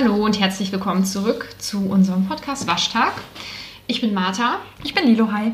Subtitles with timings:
[0.00, 3.14] Hallo und herzlich willkommen zurück zu unserem Podcast Waschtag.
[3.88, 4.60] Ich bin Martha.
[4.84, 5.50] Ich bin Lilo, hi.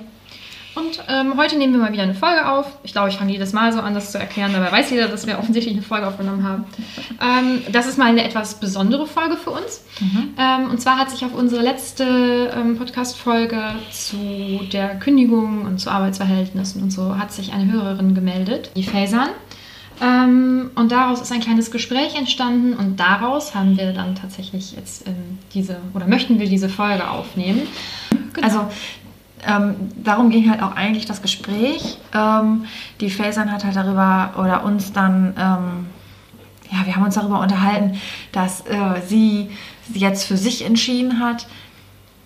[0.75, 2.67] Und ähm, heute nehmen wir mal wieder eine Folge auf.
[2.83, 4.53] Ich glaube, ich fange jedes Mal so an, das zu erklären.
[4.53, 6.67] Dabei weiß jeder, dass wir offensichtlich eine Folge aufgenommen haben.
[7.23, 9.85] Ähm, das ist mal eine etwas besondere Folge für uns.
[10.01, 10.35] Mhm.
[10.37, 15.90] Ähm, und zwar hat sich auf unsere letzte ähm, Podcast-Folge zu der Kündigung und zu
[15.90, 19.31] Arbeitsverhältnissen und so hat sich eine Hörerin gemeldet, die Faisern.
[20.00, 25.07] Ähm, und daraus ist ein kleines Gespräch entstanden und daraus haben wir dann tatsächlich jetzt
[25.07, 27.62] ähm, diese oder möchten wir diese Folge aufnehmen.
[28.32, 28.46] Genau.
[28.46, 28.68] Also
[29.46, 31.98] ähm, darum ging halt auch eigentlich das Gespräch.
[32.12, 32.64] Ähm,
[33.00, 35.86] die Fasern hat halt darüber oder uns dann, ähm,
[36.70, 38.00] ja, wir haben uns darüber unterhalten,
[38.33, 39.50] dass äh, sie
[39.92, 41.47] jetzt für sich entschieden hat,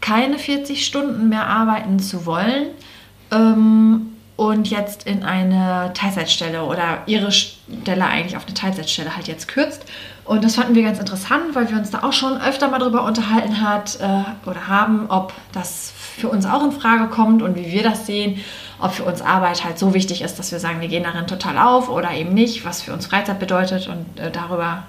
[0.00, 2.68] keine 40 Stunden mehr arbeiten zu wollen
[3.30, 4.07] ähm,
[4.38, 9.84] und jetzt in eine Teilzeitstelle oder ihre Stelle eigentlich auf eine Teilzeitstelle halt jetzt kürzt.
[10.24, 13.02] Und das fanden wir ganz interessant, weil wir uns da auch schon öfter mal darüber
[13.02, 17.72] unterhalten hat äh, oder haben, ob das für uns auch in Frage kommt und wie
[17.72, 18.38] wir das sehen,
[18.78, 21.58] ob für uns Arbeit halt so wichtig ist, dass wir sagen, wir gehen darin total
[21.58, 24.84] auf oder eben nicht, was für uns Freizeit bedeutet und äh, darüber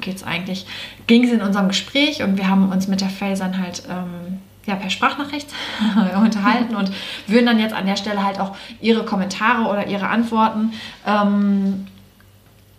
[0.00, 0.64] geht es eigentlich,
[1.06, 4.74] ging es in unserem Gespräch und wir haben uns mit der Fasern halt ähm, ja,
[4.74, 5.48] per Sprachnachricht
[6.22, 6.90] unterhalten und
[7.26, 10.72] würden dann jetzt an der Stelle halt auch ihre Kommentare oder ihre Antworten
[11.06, 11.86] ähm,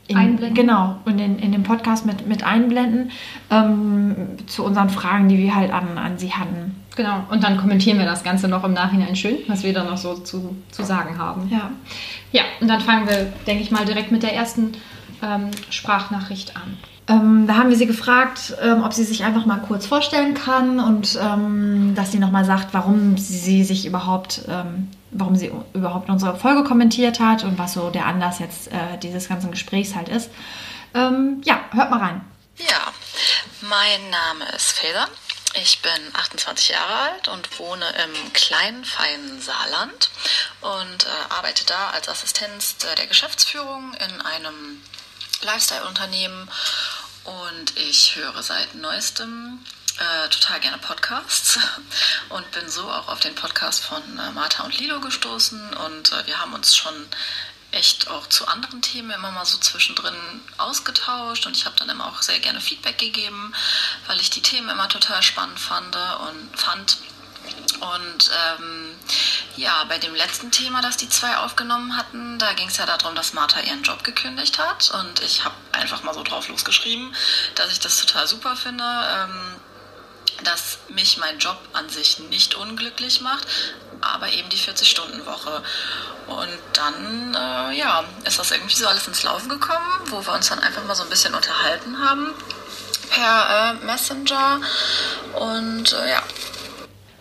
[0.07, 0.55] in, einblenden.
[0.55, 3.11] Genau, in, den, in dem Podcast mit, mit einblenden
[3.49, 4.15] ähm,
[4.47, 6.75] zu unseren Fragen, die wir halt an, an sie hatten.
[6.95, 9.97] Genau, und dann kommentieren wir das Ganze noch im Nachhinein schön, was wir da noch
[9.97, 11.47] so zu, zu sagen haben.
[11.51, 11.71] Ja.
[12.31, 14.73] Ja, und dann fangen wir, denke ich mal, direkt mit der ersten
[15.21, 16.77] ähm, Sprachnachricht an.
[17.09, 20.79] Ähm, da haben wir sie gefragt, ähm, ob sie sich einfach mal kurz vorstellen kann
[20.79, 26.37] und ähm, dass sie nochmal sagt, warum sie sich überhaupt, ähm, warum sie überhaupt unsere
[26.37, 30.29] Folge kommentiert hat und was so der Anlass jetzt äh, dieses ganzen Gesprächs halt ist.
[30.93, 32.21] Ähm, ja, hört mal rein.
[32.57, 32.91] Ja,
[33.61, 35.07] mein Name ist Feder.
[35.61, 40.09] Ich bin 28 Jahre alt und wohne im kleinen, feinen Saarland
[40.61, 44.81] und äh, arbeite da als Assistenz der Geschäftsführung in einem
[45.41, 46.49] Lifestyle-Unternehmen
[47.23, 49.59] und ich höre seit neuestem
[49.97, 51.59] äh, total gerne Podcasts
[52.29, 56.27] und bin so auch auf den Podcast von äh, Martha und Lilo gestoßen und äh,
[56.27, 56.93] wir haben uns schon
[57.71, 60.15] echt auch zu anderen Themen immer mal so zwischendrin
[60.57, 63.53] ausgetauscht und ich habe dann immer auch sehr gerne Feedback gegeben,
[64.07, 66.97] weil ich die Themen immer total spannend fand und fand
[67.79, 68.95] und ähm,
[69.55, 73.15] ja, bei dem letzten Thema, das die zwei aufgenommen hatten, da ging es ja darum,
[73.15, 74.91] dass Martha ihren Job gekündigt hat.
[74.91, 77.13] Und ich habe einfach mal so drauf losgeschrieben,
[77.55, 78.83] dass ich das total super finde.
[78.83, 79.55] Ähm,
[80.43, 83.47] dass mich mein Job an sich nicht unglücklich macht,
[84.01, 85.63] aber eben die 40-Stunden-Woche.
[86.27, 90.49] Und dann, äh, ja, ist das irgendwie so alles ins Laufen gekommen, wo wir uns
[90.49, 92.33] dann einfach mal so ein bisschen unterhalten haben
[93.09, 94.61] per äh, Messenger.
[95.33, 96.23] Und äh, ja,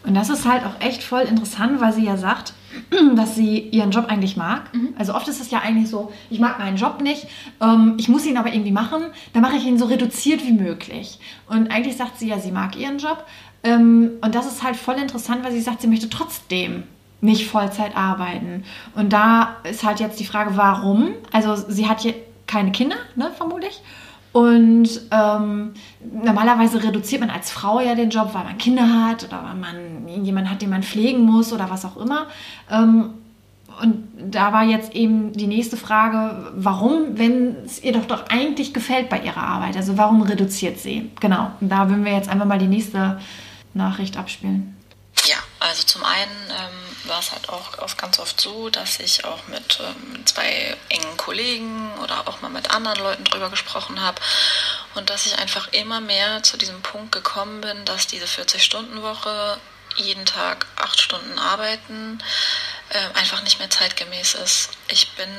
[0.07, 2.53] und das ist halt auch echt voll interessant, weil sie ja sagt,
[3.17, 4.73] dass sie ihren Job eigentlich mag.
[4.75, 4.95] Mhm.
[4.99, 7.27] Also oft ist es ja eigentlich so, ich mag meinen Job nicht,
[7.61, 9.03] ähm, ich muss ihn aber irgendwie machen,
[9.33, 11.19] dann mache ich ihn so reduziert wie möglich.
[11.49, 13.25] Und eigentlich sagt sie ja, sie mag ihren Job.
[13.65, 16.85] Ähm, und das ist halt voll interessant, weil sie sagt, sie möchte trotzdem
[17.21, 18.65] nicht Vollzeit arbeiten.
[18.95, 21.15] Und da ist halt jetzt die Frage, warum?
[21.33, 22.15] Also sie hat hier
[22.47, 23.81] keine Kinder, ne, vermutlich.
[24.37, 25.73] Und ähm,
[26.23, 30.25] normalerweise reduziert man als Frau ja den Job, weil man Kinder hat oder weil man
[30.25, 32.27] jemanden hat, den man pflegen muss oder was auch immer.
[32.71, 33.15] Ähm,
[33.81, 38.75] und da war jetzt eben die nächste Frage, warum, wenn es ihr doch doch eigentlich
[38.75, 39.75] gefällt bei ihrer Arbeit?
[39.75, 41.11] Also warum reduziert sie?
[41.19, 43.19] Genau, und da würden wir jetzt einfach mal die nächste
[43.73, 44.76] Nachricht abspielen.
[45.59, 49.47] Also zum einen ähm, war es halt auch oft, ganz oft so, dass ich auch
[49.49, 54.21] mit ähm, zwei engen Kollegen oder auch mal mit anderen Leuten drüber gesprochen habe
[54.95, 59.59] und dass ich einfach immer mehr zu diesem Punkt gekommen bin, dass diese 40-Stunden-Woche
[59.97, 62.23] jeden Tag acht Stunden arbeiten
[62.91, 64.71] äh, einfach nicht mehr zeitgemäß ist.
[64.89, 65.31] Ich bin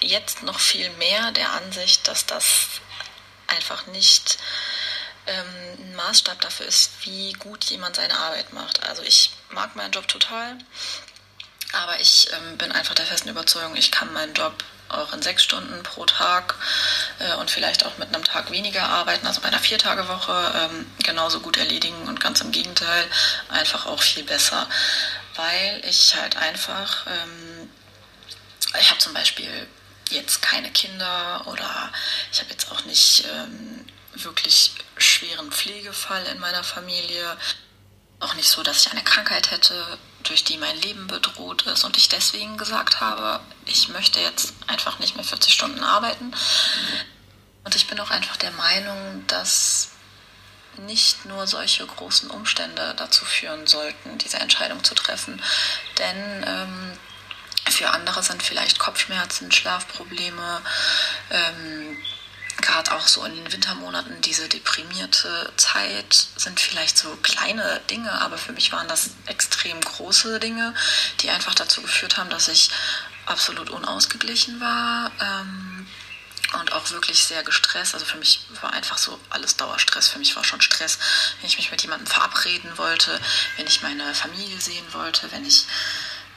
[0.00, 2.66] jetzt noch viel mehr der Ansicht, dass das
[3.46, 4.38] einfach nicht
[5.26, 5.46] ähm,
[5.78, 8.82] ein Maßstab dafür ist, wie gut jemand seine Arbeit macht.
[8.84, 10.58] Also ich mag meinen Job total,
[11.72, 14.52] aber ich ähm, bin einfach der festen Überzeugung, ich kann meinen Job
[14.88, 16.54] auch in sechs Stunden pro Tag
[17.18, 21.40] äh, und vielleicht auch mit einem Tag weniger arbeiten, also bei einer Viertagewoche ähm, genauso
[21.40, 23.06] gut erledigen und ganz im Gegenteil
[23.48, 24.68] einfach auch viel besser,
[25.36, 27.70] weil ich halt einfach, ähm,
[28.78, 29.66] ich habe zum Beispiel
[30.10, 31.90] jetzt keine Kinder oder
[32.30, 37.36] ich habe jetzt auch nicht ähm, wirklich schweren Pflegefall in meiner Familie.
[38.20, 41.96] Auch nicht so, dass ich eine Krankheit hätte, durch die mein Leben bedroht ist und
[41.96, 46.32] ich deswegen gesagt habe, ich möchte jetzt einfach nicht mehr 40 Stunden arbeiten.
[47.64, 49.90] Und ich bin auch einfach der Meinung, dass
[50.78, 55.42] nicht nur solche großen Umstände dazu führen sollten, diese Entscheidung zu treffen.
[55.98, 56.98] Denn ähm,
[57.68, 60.62] für andere sind vielleicht Kopfschmerzen, Schlafprobleme,
[61.30, 61.98] ähm,
[62.60, 68.38] gerade auch so in den Wintermonaten diese deprimierte Zeit sind vielleicht so kleine Dinge, aber
[68.38, 70.74] für mich waren das extrem große Dinge,
[71.20, 72.70] die einfach dazu geführt haben, dass ich
[73.26, 75.10] absolut unausgeglichen war.
[75.20, 75.86] Ähm,
[76.60, 77.94] und auch wirklich sehr gestresst.
[77.94, 80.08] Also für mich war einfach so alles Dauerstress.
[80.08, 80.98] Für mich war schon Stress,
[81.40, 83.18] wenn ich mich mit jemandem verabreden wollte,
[83.56, 85.64] wenn ich meine Familie sehen wollte, wenn ich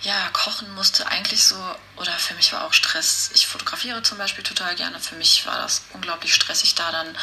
[0.02, 1.08] ja kochen musste.
[1.08, 1.56] Eigentlich so,
[1.98, 3.32] oder für mich war auch Stress.
[3.34, 5.00] Ich fotografiere zum Beispiel total gerne.
[5.00, 7.18] Für mich war das unglaublich stressig, da dann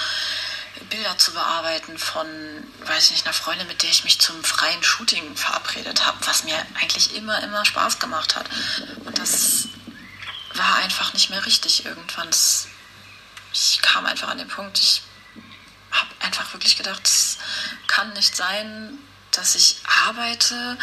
[0.89, 2.27] Bilder zu bearbeiten von,
[2.87, 6.45] weiß ich nicht, einer Freundin, mit der ich mich zum freien Shooting verabredet habe, was
[6.45, 8.49] mir eigentlich immer, immer Spaß gemacht hat.
[9.05, 9.69] Und das
[10.55, 12.29] war einfach nicht mehr richtig irgendwann.
[12.29, 12.69] Das
[13.53, 15.03] ich kam einfach an den Punkt, ich
[15.91, 17.39] habe einfach wirklich gedacht, es
[17.87, 18.99] kann nicht sein,
[19.31, 19.77] dass ich
[20.07, 20.79] arbeite,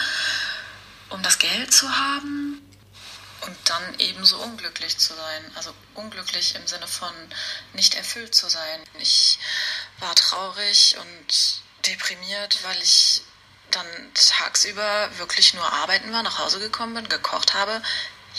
[1.09, 2.61] um das Geld zu haben
[3.41, 5.51] und dann ebenso unglücklich zu sein.
[5.55, 7.13] Also unglücklich im Sinne von
[7.73, 8.83] nicht erfüllt zu sein.
[8.99, 9.39] Ich
[9.99, 13.21] war traurig und deprimiert, weil ich
[13.71, 17.81] dann tagsüber wirklich nur arbeiten war, nach Hause gekommen bin, gekocht habe.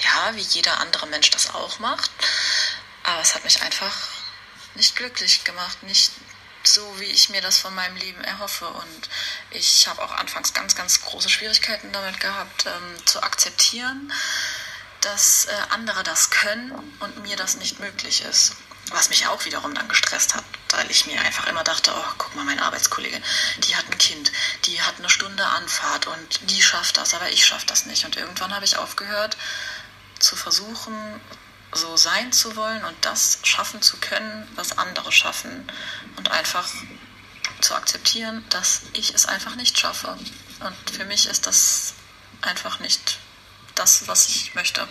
[0.02, 2.10] Ja, wie jeder andere Mensch das auch macht.
[3.04, 3.96] Aber es hat mich einfach
[4.74, 6.12] nicht glücklich gemacht, nicht
[6.62, 8.68] so, wie ich mir das von meinem Leben erhoffe.
[8.68, 9.08] Und
[9.50, 14.12] ich habe auch anfangs ganz, ganz große Schwierigkeiten damit gehabt, ähm, zu akzeptieren,
[15.00, 18.56] dass äh, andere das können und mir das nicht möglich ist.
[18.92, 22.34] Was mich auch wiederum dann gestresst hat, weil ich mir einfach immer dachte, oh, guck
[22.34, 23.22] mal, meine Arbeitskollegin,
[23.58, 24.32] die hat ein Kind,
[24.64, 28.04] die hat eine Stunde Anfahrt und die schafft das, aber ich schaffe das nicht.
[28.04, 29.36] Und irgendwann habe ich aufgehört
[30.18, 31.20] zu versuchen,
[31.72, 35.70] so sein zu wollen und das schaffen zu können, was andere schaffen.
[36.16, 36.68] Und einfach
[37.60, 40.16] zu akzeptieren, dass ich es einfach nicht schaffe.
[40.60, 41.94] Und für mich ist das
[42.42, 43.18] einfach nicht
[43.74, 44.86] das, was ich möchte.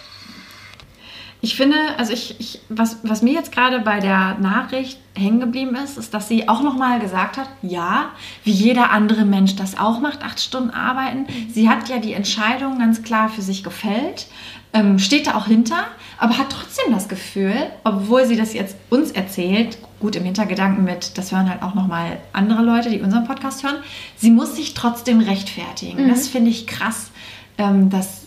[1.42, 5.76] Ich finde, also ich, ich was, was mir jetzt gerade bei der Nachricht hängen geblieben
[5.76, 8.10] ist, ist, dass sie auch nochmal gesagt hat, ja,
[8.44, 11.28] wie jeder andere Mensch das auch macht, acht Stunden arbeiten.
[11.50, 14.28] Sie hat ja die Entscheidung ganz klar für sich gefällt
[14.74, 15.86] ähm, steht da auch hinter,
[16.18, 21.18] aber hat trotzdem das Gefühl, obwohl sie das jetzt uns erzählt, gut im Hintergedanken mit,
[21.18, 23.78] das hören halt auch nochmal andere Leute, die unseren Podcast hören,
[24.16, 26.06] sie muss sich trotzdem rechtfertigen.
[26.06, 26.10] Mhm.
[26.10, 27.10] Das finde ich krass,
[27.58, 28.19] ähm, dass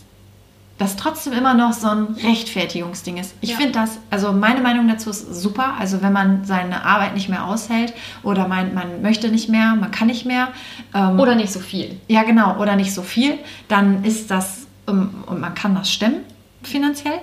[0.83, 3.33] das trotzdem immer noch so ein Rechtfertigungsding ist.
[3.41, 3.57] Ich ja.
[3.57, 5.75] finde das, also meine Meinung dazu ist super.
[5.79, 9.91] Also wenn man seine Arbeit nicht mehr aushält oder meint, man möchte nicht mehr, man
[9.91, 10.49] kann nicht mehr.
[10.93, 11.99] Ähm, oder nicht so viel.
[12.07, 16.21] Ja, genau, oder nicht so viel, dann ist das, um, und man kann das stemmen
[16.61, 17.19] finanziell,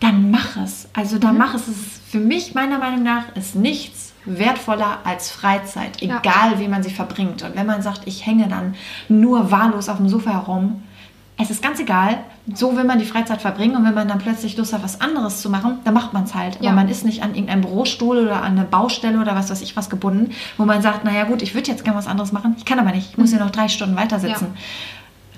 [0.00, 0.88] dann mach es.
[0.92, 1.38] Also dann mhm.
[1.38, 1.68] mach es.
[1.68, 6.20] Es ist für mich, meiner Meinung nach, ist nichts wertvoller als Freizeit, egal
[6.52, 6.58] ja.
[6.58, 7.42] wie man sie verbringt.
[7.42, 8.74] Und wenn man sagt, ich hänge dann
[9.08, 10.82] nur wahllos auf dem Sofa herum,
[11.38, 12.18] es ist ganz egal,
[12.54, 15.42] so will man die Freizeit verbringen und wenn man dann plötzlich Lust hat, was anderes
[15.42, 16.58] zu machen, dann macht man es halt.
[16.60, 16.70] Ja.
[16.70, 19.76] Aber man ist nicht an irgendeinem Bürostuhl oder an eine Baustelle oder was weiß ich
[19.76, 22.64] was gebunden, wo man sagt, naja gut, ich würde jetzt gerne was anderes machen, ich
[22.64, 24.48] kann aber nicht, ich muss hier noch drei Stunden weiter sitzen.
[24.54, 24.60] Ja.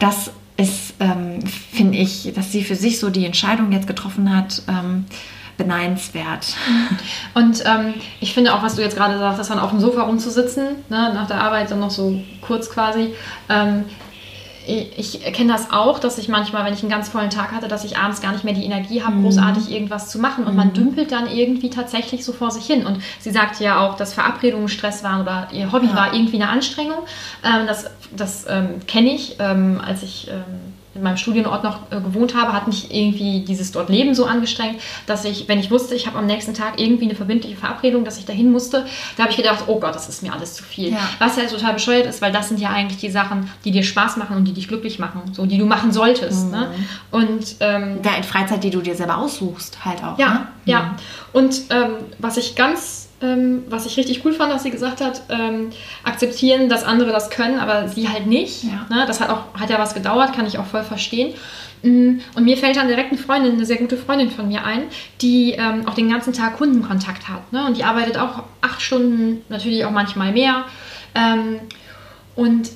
[0.01, 4.63] Das ist, ähm, finde ich, dass sie für sich so die Entscheidung jetzt getroffen hat,
[4.69, 5.07] ähm,
[5.57, 6.55] beneidenswert.
[7.35, 10.03] Und ähm, ich finde auch, was du jetzt gerade sagst, dass dann auf dem Sofa
[10.03, 13.15] rumzusitzen, ne, nach der Arbeit dann noch so kurz quasi,
[13.49, 13.85] ähm,
[14.69, 17.85] ich kenne das auch, dass ich manchmal, wenn ich einen ganz vollen Tag hatte, dass
[17.85, 19.25] ich abends gar nicht mehr die Energie habe, mhm.
[19.25, 20.45] großartig irgendwas zu machen.
[20.45, 20.75] Und man mhm.
[20.75, 22.87] dümpelt dann irgendwie tatsächlich so vor sich hin.
[22.87, 25.95] Und sie sagte ja auch, dass Verabredungen Stress waren oder ihr Hobby ja.
[25.95, 26.99] war irgendwie eine Anstrengung.
[27.45, 30.68] Ähm, das das ähm, kenne ich, ähm, als ich ähm,
[30.99, 34.81] in meinem Studienort noch äh, gewohnt habe, hat mich irgendwie dieses dort Leben so angestrengt,
[35.07, 38.19] dass ich, wenn ich wusste, ich habe am nächsten Tag irgendwie eine verbindliche Verabredung, dass
[38.19, 38.85] ich dahin musste,
[39.17, 40.91] da habe ich gedacht, oh Gott, das ist mir alles zu viel.
[40.91, 40.99] Ja.
[41.19, 44.17] Was ja total bescheuert ist, weil das sind ja eigentlich die Sachen, die dir Spaß
[44.17, 46.47] machen und die dich glücklich machen, so die du machen solltest.
[46.47, 46.51] Mhm.
[46.51, 46.71] Ne?
[47.13, 50.19] Und ähm, ja, in Freizeit, die du dir selber aussuchst, halt auch.
[50.19, 50.47] Ja, ne?
[50.65, 50.83] ja.
[50.83, 50.89] Mhm.
[51.33, 55.23] Und ähm, was ich ganz ähm, was ich richtig cool fand, dass sie gesagt hat,
[55.29, 55.71] ähm,
[56.05, 58.65] akzeptieren, dass andere das können, aber sie halt nicht.
[58.65, 58.87] Ja.
[58.95, 59.05] Ne?
[59.07, 61.35] Das hat, auch, hat ja was gedauert, kann ich auch voll verstehen.
[61.83, 64.85] Mm, und mir fällt dann direkt eine Freundin, eine sehr gute Freundin von mir ein,
[65.21, 67.53] die ähm, auch den ganzen Tag Kundenkontakt hat.
[67.53, 67.67] Ne?
[67.67, 70.65] Und die arbeitet auch acht Stunden, natürlich auch manchmal mehr.
[71.15, 71.61] Ähm,
[72.37, 72.71] und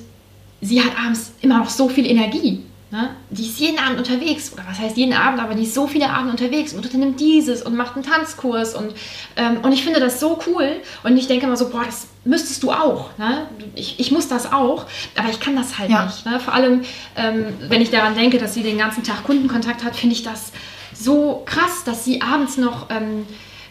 [0.61, 2.63] sie hat abends immer noch so viel Energie.
[2.93, 3.09] Ne?
[3.31, 6.11] Die ist jeden Abend unterwegs, oder was heißt jeden Abend, aber die ist so viele
[6.11, 8.93] Abende unterwegs und unternimmt dieses und macht einen Tanzkurs und,
[9.35, 12.61] ähm, und ich finde das so cool und ich denke immer so, boah, das müsstest
[12.61, 13.17] du auch.
[13.17, 13.47] Ne?
[13.73, 14.85] Ich, ich muss das auch,
[15.15, 16.05] aber ich kann das halt ja.
[16.05, 16.23] nicht.
[16.27, 16.39] Ne?
[16.39, 16.81] Vor allem,
[17.15, 20.51] ähm, wenn ich daran denke, dass sie den ganzen Tag Kundenkontakt hat, finde ich das
[20.93, 22.91] so krass, dass sie abends noch...
[22.91, 23.25] Ähm,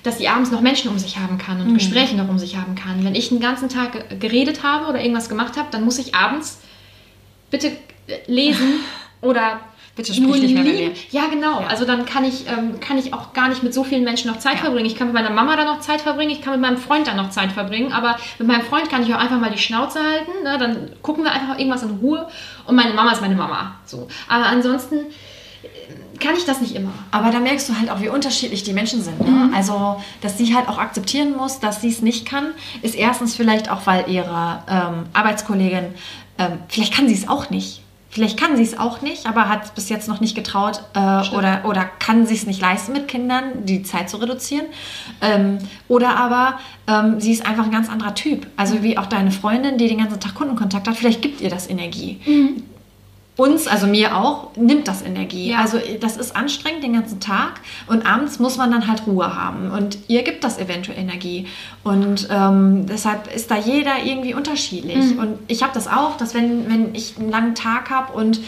[0.04, 1.74] dass sie abends noch Menschen um sich haben kann und Mhm.
[1.74, 3.04] Gespräche noch um sich haben kann.
[3.04, 6.12] Wenn ich den ganzen Tag ge- geredet habe oder irgendwas gemacht habe, dann muss ich
[6.16, 6.58] abends
[7.52, 7.68] bitte
[8.08, 8.80] äh, lesen
[9.22, 9.60] oder
[9.94, 10.90] Bitte sprich nicht mehr mit mir.
[11.10, 11.60] Ja, genau.
[11.60, 11.66] Ja.
[11.66, 14.38] Also dann kann ich, ähm, kann ich auch gar nicht mit so vielen Menschen noch
[14.38, 14.60] Zeit Ja.
[14.62, 14.86] verbringen.
[14.86, 17.16] Ich kann mit meiner Mama dann noch Zeit verbringen, ich kann mit meinem Freund dann
[17.16, 20.30] noch Zeit verbringen, aber mit meinem Freund kann ich auch einfach mal die Schnauze halten.
[20.44, 20.56] Ne?
[20.58, 22.26] Dann gucken wir einfach irgendwas in Ruhe
[22.66, 23.74] und meine Mama ist meine Mama.
[23.84, 24.08] So.
[24.28, 24.94] Aber ansonsten
[25.62, 26.92] äh, kann ich das nicht immer.
[27.10, 29.20] Aber da merkst du halt auch, wie unterschiedlich die Menschen sind.
[29.20, 29.50] Ne?
[29.54, 33.70] Also, dass sie halt auch akzeptieren muss, dass sie es nicht kann, ist erstens vielleicht
[33.70, 35.94] auch, weil ihre ähm, Arbeitskollegin,
[36.38, 37.81] ähm, vielleicht kann sie es auch nicht.
[38.12, 40.98] Vielleicht kann sie es auch nicht, aber hat es bis jetzt noch nicht getraut äh,
[41.34, 44.66] oder, oder kann sie es nicht leisten mit Kindern, die Zeit zu reduzieren.
[45.22, 45.56] Ähm,
[45.88, 48.46] oder aber ähm, sie ist einfach ein ganz anderer Typ.
[48.54, 51.70] Also wie auch deine Freundin, die den ganzen Tag Kundenkontakt hat, vielleicht gibt ihr das
[51.70, 52.20] Energie
[53.42, 55.50] uns, also mir auch, nimmt das Energie.
[55.50, 55.58] Ja.
[55.58, 59.70] Also das ist anstrengend den ganzen Tag und abends muss man dann halt Ruhe haben
[59.70, 61.46] und ihr gibt das eventuell Energie
[61.82, 66.70] und ähm, deshalb ist da jeder irgendwie unterschiedlich und ich habe das auch, dass wenn,
[66.70, 68.40] wenn ich einen langen Tag habe und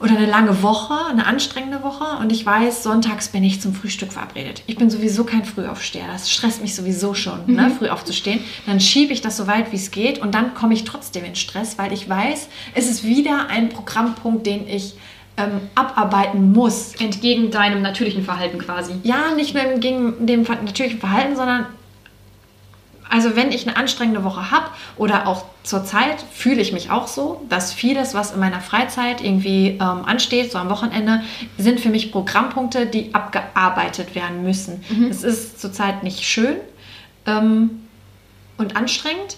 [0.00, 4.12] oder eine lange Woche, eine anstrengende Woche und ich weiß, sonntags bin ich zum Frühstück
[4.12, 4.62] verabredet.
[4.66, 8.40] Ich bin sowieso kein Frühaufsteher, das stresst mich sowieso schon, ne, früh aufzustehen.
[8.66, 11.34] Dann schiebe ich das so weit, wie es geht und dann komme ich trotzdem in
[11.34, 14.94] Stress, weil ich weiß, es ist wieder ein Programmpunkt, den ich
[15.36, 16.94] ähm, abarbeiten muss.
[16.96, 18.94] Entgegen deinem natürlichen Verhalten quasi.
[19.02, 21.66] Ja, nicht nur gegen dem natürlichen Verhalten, sondern
[23.10, 27.08] also wenn ich eine anstrengende Woche habe oder auch zur Zeit fühle ich mich auch
[27.08, 31.22] so, dass vieles, was in meiner Freizeit irgendwie ähm, ansteht, so am Wochenende,
[31.58, 34.84] sind für mich Programmpunkte, die abgearbeitet werden müssen.
[35.10, 36.56] Es ist zurzeit nicht schön
[37.26, 37.82] ähm,
[38.56, 39.36] und anstrengend.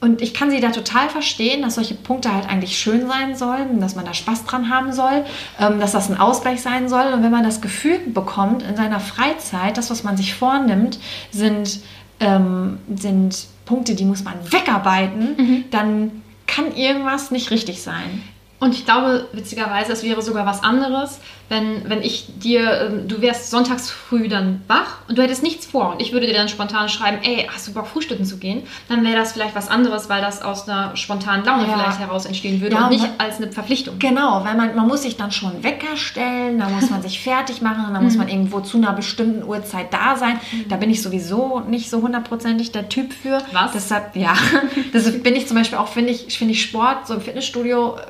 [0.00, 3.80] Und ich kann sie da total verstehen, dass solche Punkte halt eigentlich schön sein sollen,
[3.80, 5.26] dass man da Spaß dran haben soll,
[5.60, 7.12] ähm, dass das ein Ausgleich sein soll.
[7.12, 10.98] Und wenn man das Gefühl bekommt, in seiner Freizeit, das, was man sich vornimmt,
[11.30, 11.80] sind,
[12.20, 18.22] ähm, sind Punkte, die muss man wegarbeiten, dann kann irgendwas nicht richtig sein.
[18.60, 23.20] Und ich glaube, witzigerweise, es wäre sogar was anderes, wenn, wenn ich dir, ähm, du
[23.22, 26.48] wärst sonntags früh dann wach und du hättest nichts vor und ich würde dir dann
[26.48, 28.62] spontan schreiben, ey, hast du Bock frühstücken zu gehen?
[28.88, 31.72] Dann wäre das vielleicht was anderes, weil das aus einer spontanen Laune Ja.
[31.78, 33.98] vielleicht heraus entstehen würde Ja, und nicht als eine Verpflichtung.
[33.98, 37.62] Genau, weil man, man muss sich dann schon Wecker stellen, da muss man sich fertig
[37.62, 40.38] machen, da muss man irgendwo zu einer bestimmten Uhrzeit da sein.
[40.68, 43.38] Da bin ich sowieso nicht so hundertprozentig der Typ für.
[43.52, 43.72] Was?
[43.72, 44.34] Deshalb, ja,
[44.92, 48.00] deshalb bin ich zum Beispiel auch, finde ich, finde ich Sport, so im Fitnessstudio, äh,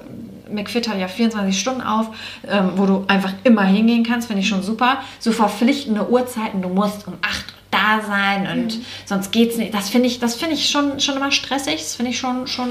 [0.52, 2.08] McFit hat ja 24 Stunden auf,
[2.48, 4.98] ähm, wo du einfach immer hingehen kannst, finde ich schon super.
[5.18, 9.72] So verpflichtende Uhrzeiten, du musst um 8 Uhr da sein und sonst geht's nicht.
[9.72, 12.68] Das finde ich, das finde ich schon, schon immer stressig, das finde ich schon, schon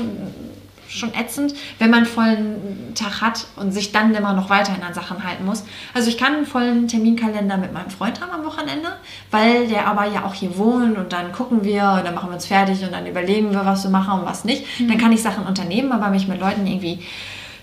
[0.90, 4.94] schon ätzend, wenn man einen vollen Tag hat und sich dann immer noch weiterhin an
[4.94, 5.64] Sachen halten muss.
[5.94, 8.90] Also ich kann einen vollen Terminkalender mit meinem Freund haben am Wochenende,
[9.32, 12.36] weil der aber ja auch hier wohnt und dann gucken wir und dann machen wir
[12.36, 14.66] uns fertig und dann überlegen wir, was wir machen und was nicht.
[14.80, 17.00] Dann kann ich Sachen unternehmen, aber mich mit Leuten irgendwie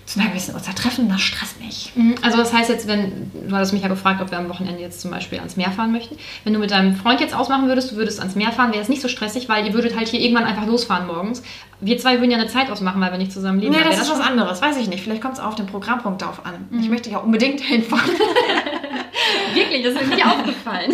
[0.07, 1.91] zu einer gewissen Uhrzeit treffen, das stresst mich.
[1.95, 4.81] Mhm, Also das heißt jetzt, wenn, du hattest mich ja gefragt, ob wir am Wochenende
[4.81, 6.15] jetzt zum Beispiel ans Meer fahren möchten.
[6.45, 8.87] Wenn du mit deinem Freund jetzt ausmachen würdest, du würdest ans Meer fahren, wäre es
[8.87, 11.43] nicht so stressig, weil ihr würdet halt hier irgendwann einfach losfahren morgens.
[11.81, 13.73] Wir zwei würden ja eine Zeit ausmachen, weil wir nicht zusammen leben.
[13.73, 15.03] Nee, Dann das wäre ist was anderes, weiß ich nicht.
[15.03, 16.53] Vielleicht kommt es auf den Programmpunkt darauf an.
[16.81, 18.09] Ich möchte ja unbedingt hinfahren.
[19.53, 20.93] Wirklich, das ist mir aufgefallen.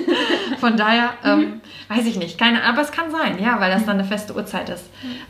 [0.60, 2.38] Von daher, ähm, weiß ich nicht.
[2.38, 4.86] Keine, aber es kann sein, ja, weil das dann eine feste Uhrzeit ist.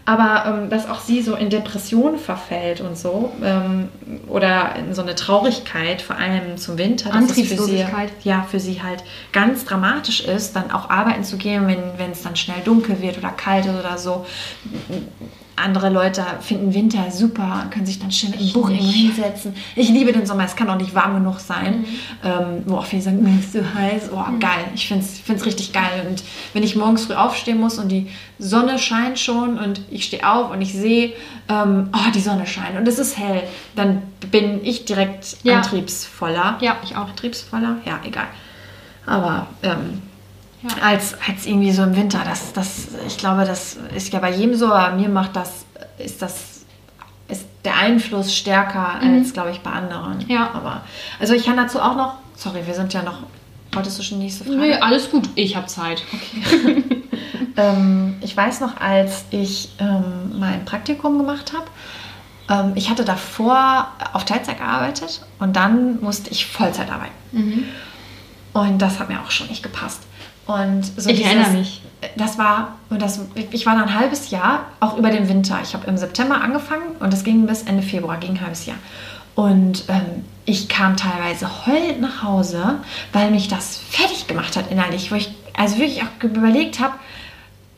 [0.05, 3.89] Aber ähm, dass auch sie so in Depression verfällt und so, ähm,
[4.27, 8.11] oder in so eine Traurigkeit, vor allem zum Winter, es für sie, Antriebslosigkeit.
[8.23, 12.35] ja, für sie halt ganz dramatisch ist, dann auch arbeiten zu gehen, wenn es dann
[12.35, 14.25] schnell dunkel wird oder kalt ist oder so.
[15.55, 19.53] Andere Leute finden Winter super, können sich dann schön mit einem Buch irgendwo hinsetzen.
[19.75, 21.85] Ich liebe den Sommer, es kann auch nicht warm genug sein.
[22.23, 24.09] Ähm, wo auch viele sagen, "Mir ist so heiß.
[24.11, 24.65] Oh, geil.
[24.73, 26.07] Ich finde es richtig geil.
[26.09, 28.07] Und wenn ich morgens früh aufstehen muss und die
[28.39, 31.13] Sonne scheint schon und ich stehe auf und ich sehe,
[31.49, 33.43] ähm, oh, die Sonne scheint und es ist hell,
[33.75, 35.57] dann bin ich direkt Ja.
[35.57, 36.57] antriebsvoller.
[36.61, 37.07] Ja, ich auch.
[37.09, 37.77] Antriebsvoller?
[37.85, 38.27] Ja, egal.
[39.05, 40.01] Aber ähm,
[40.63, 40.83] Ja.
[40.83, 44.55] als, als irgendwie so im Winter, das, das, ich glaube, das ist ja bei jedem
[44.55, 45.65] so, aber mir macht das,
[45.97, 46.65] ist das,
[47.27, 50.19] ist der Einfluss stärker als, glaube ich, bei anderen.
[50.19, 50.29] Mhm.
[50.29, 50.51] Ja.
[50.53, 50.81] Aber,
[51.19, 53.19] also ich kann dazu auch noch, sorry, wir sind ja noch,
[53.73, 54.57] wolltest du schon die nächste Frage?
[54.57, 55.29] Nee, alles gut.
[55.35, 56.03] Ich habe Zeit.
[57.55, 61.65] Ähm, ich weiß noch, als ich ähm, mein Praktikum gemacht habe,
[62.49, 67.13] ähm, ich hatte davor auf Teilzeit gearbeitet und dann musste ich Vollzeit arbeiten.
[68.53, 70.03] Und das hat mir auch schon nicht gepasst.
[70.45, 71.81] Und so Ich erinnere mich.
[72.17, 73.21] Das war, und das,
[73.51, 75.59] ich war dann ein halbes Jahr, auch über den Winter.
[75.63, 78.77] Ich habe im September angefangen und das ging bis Ende Februar, ging ein halbes Jahr.
[79.35, 82.79] Und ähm, ich kam teilweise heulend nach Hause,
[83.13, 86.93] weil mich das fertig gemacht hat innerlich, wo ich also wirklich auch überlegt habe,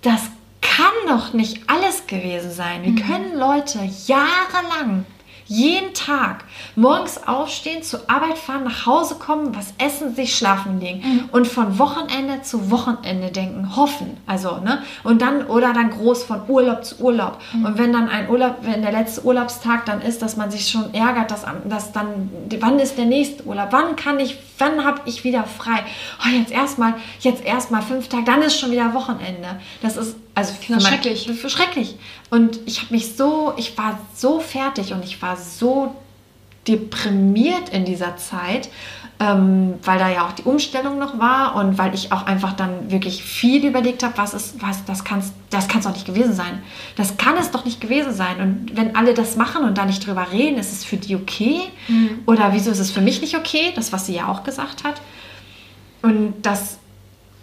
[0.02, 0.22] das
[0.62, 2.84] kann doch nicht alles gewesen sein.
[2.84, 5.06] Wie können Leute jahrelang
[5.48, 6.44] jeden Tag
[6.76, 11.30] morgens aufstehen, zur Arbeit fahren, nach Hause kommen, was essen, sich schlafen legen Mhm.
[11.32, 16.42] und von Wochenende zu Wochenende denken, hoffen, also ne und dann oder dann groß von
[16.48, 17.66] Urlaub zu Urlaub Mhm.
[17.66, 20.94] und wenn dann ein Urlaub, wenn der letzte Urlaubstag dann ist, dass man sich schon
[20.94, 25.24] ärgert, dass, dass dann wann ist der nächste Urlaub, wann kann ich, wann habe ich
[25.24, 25.84] wieder frei,
[26.26, 29.60] oh, jetzt erstmal, jetzt erstmal fünf Tage, dann ist schon wieder Wochenende.
[29.82, 31.30] Das ist also für Das ist mein- schrecklich.
[31.52, 31.96] schrecklich.
[32.30, 35.96] Und ich habe mich so, ich war so fertig und ich war so
[36.68, 38.70] deprimiert in dieser Zeit,
[39.20, 42.92] ähm, weil da ja auch die Umstellung noch war und weil ich auch einfach dann
[42.92, 46.62] wirklich viel überlegt habe, was ist, was, das kann das kann's doch nicht gewesen sein.
[46.98, 48.42] Das kann es doch nicht gewesen sein.
[48.42, 51.62] Und wenn alle das machen und da nicht drüber reden, ist es für die okay?
[52.26, 53.72] Oder wieso ist es für mich nicht okay?
[53.76, 54.96] Das, was sie ja auch gesagt hat.
[56.02, 56.78] Und das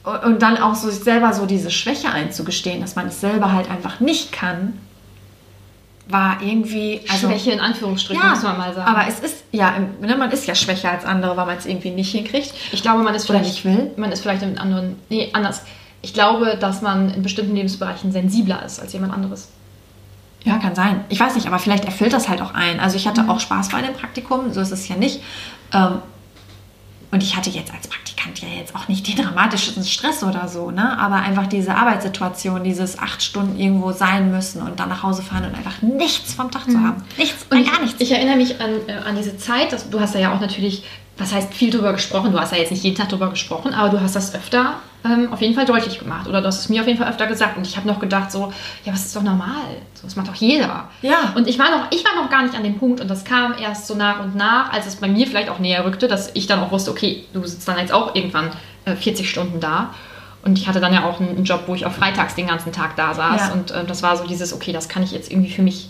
[0.05, 3.71] und dann auch so sich selber so diese Schwäche einzugestehen, dass man es selber halt
[3.71, 4.75] einfach nicht kann,
[6.09, 8.89] war irgendwie also Schwäche in Anführungsstrichen, muss man mal sagen.
[8.89, 11.91] aber es ist ja, ne, man ist ja schwächer als andere, weil man es irgendwie
[11.91, 12.53] nicht hinkriegt.
[12.73, 13.93] Ich glaube, man ist Oder vielleicht, nicht will?
[13.97, 14.97] Man ist vielleicht in anderen.
[15.09, 15.63] Nee, anders.
[16.01, 19.49] Ich glaube, dass man in bestimmten Lebensbereichen sensibler ist als jemand anderes.
[20.45, 21.05] Ja, kann sein.
[21.09, 22.81] Ich weiß nicht, aber vielleicht erfüllt das halt auch ein.
[22.81, 25.23] Also ich hatte auch Spaß bei dem Praktikum, so ist es ja nicht.
[25.73, 25.99] Ähm,
[27.13, 30.71] und ich hatte jetzt als Praktikant ja jetzt auch nicht den dramatischsten Stress oder so,
[30.71, 30.99] ne?
[30.99, 35.45] Aber einfach diese Arbeitssituation, dieses acht Stunden irgendwo sein müssen und dann nach Hause fahren
[35.45, 37.05] und einfach nichts vom Tag zu haben.
[37.19, 37.59] Nichts, Mhm.
[37.59, 38.01] Und gar nichts.
[38.01, 40.85] Ich, erinnere mich an, äh, an diese Zeit, dass, du hast da ja auch natürlich,
[41.19, 43.91] was heißt viel drüber gesprochen, du hast ja jetzt nicht jeden Tag drüber gesprochen, aber
[43.91, 46.81] du hast das öfter ähm, auf jeden Fall deutlich gemacht oder du hast es mir
[46.81, 48.53] auf jeden Fall öfter gesagt und ich habe noch gedacht so,
[48.85, 50.89] ja, was ist doch normal, so, das macht doch jeder.
[51.03, 51.33] Ja.
[51.35, 53.55] Und ich war, noch, ich war noch gar nicht an dem Punkt und das kam
[53.59, 56.47] erst so nach und nach, als es bei mir vielleicht auch näher rückte, dass ich
[56.47, 58.51] dann auch wusste, okay, du sitzt dann jetzt auch irgendwann
[58.85, 59.91] äh, 40 Stunden da.
[60.45, 62.97] Und ich hatte dann ja auch einen, Job, wo ich auch freitags den ganzen Tag
[62.97, 63.49] da saß.
[63.49, 63.53] Ja.
[63.53, 65.89] Und äh, das war so dieses, okay, das kann ich jetzt irgendwie für mich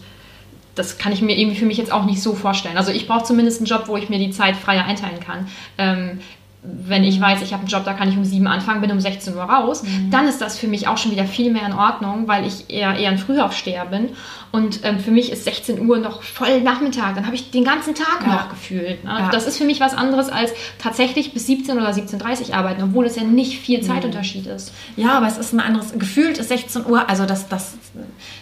[0.75, 2.79] das kann ich mir irgendwie für mich jetzt auch nicht so vorstellen.
[2.79, 5.48] Also ich brauche zumindest einen Job, wo ich mir die Zeit freier einteilen kann.
[5.77, 6.20] Ähm,
[6.64, 9.01] wenn ich weiß, ich habe einen Job, da kann ich um 7 anfangen, bin um
[9.01, 12.29] 16 Uhr raus, dann ist das für mich auch schon wieder viel mehr in Ordnung,
[12.29, 14.11] weil ich eher, eher ein Frühaufsteher bin.
[14.53, 17.16] Und ähm, für mich ist 16 Uhr noch voll Nachmittag.
[17.16, 18.29] Dann habe ich den ganzen Tag Ja.
[18.35, 19.03] noch gefühlt.
[19.03, 19.11] Ne?
[19.11, 19.29] Ja.
[19.31, 23.07] Das ist für mich was anderes als tatsächlich bis 17 oder 17.30 Uhr arbeiten, obwohl
[23.07, 23.87] es ja nicht viel Mhm.
[23.87, 24.72] Zeitunterschied ist.
[24.96, 27.75] Ja, aber es ist ein anderes, gefühlt ist 16 Uhr, also dass das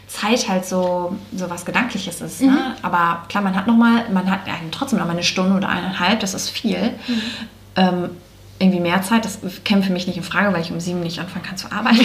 [0.09, 2.43] Zeit halt so, so was Gedankliches ist.
[2.43, 2.49] Mhm.
[2.49, 2.75] Ne?
[2.83, 4.41] Aber klar, man hat noch mal, man hat
[4.73, 6.95] trotzdem noch mal eine Stunde oder eineinhalb, das ist viel.
[7.81, 8.11] Ähm,
[8.61, 11.19] irgendwie mehr Zeit, das käme für mich nicht in Frage, weil ich um sieben nicht
[11.19, 12.05] anfangen kann zu arbeiten.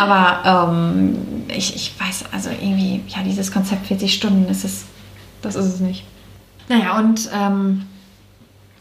[0.00, 1.16] aber ähm,
[1.48, 4.84] ich, ich weiß, also irgendwie, ja, dieses Konzept 40 Stunden, ist es
[5.42, 6.04] Das ist es nicht.
[6.68, 7.86] naja, und ähm,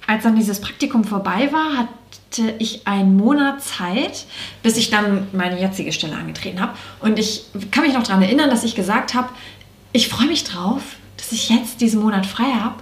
[0.08, 4.26] als dann dieses Praktikum vorbei war, hatte ich einen Monat Zeit,
[4.64, 6.74] bis ich dann meine jetzige Stelle angetreten habe.
[7.02, 9.30] Und ich kann mich noch daran erinnern, dass ich gesagt habe,
[9.92, 10.82] ich freue mich drauf,
[11.18, 12.76] dass ich jetzt diesen Monat frei habe,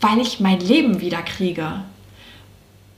[0.00, 1.84] weil ich mein Leben wieder kriege.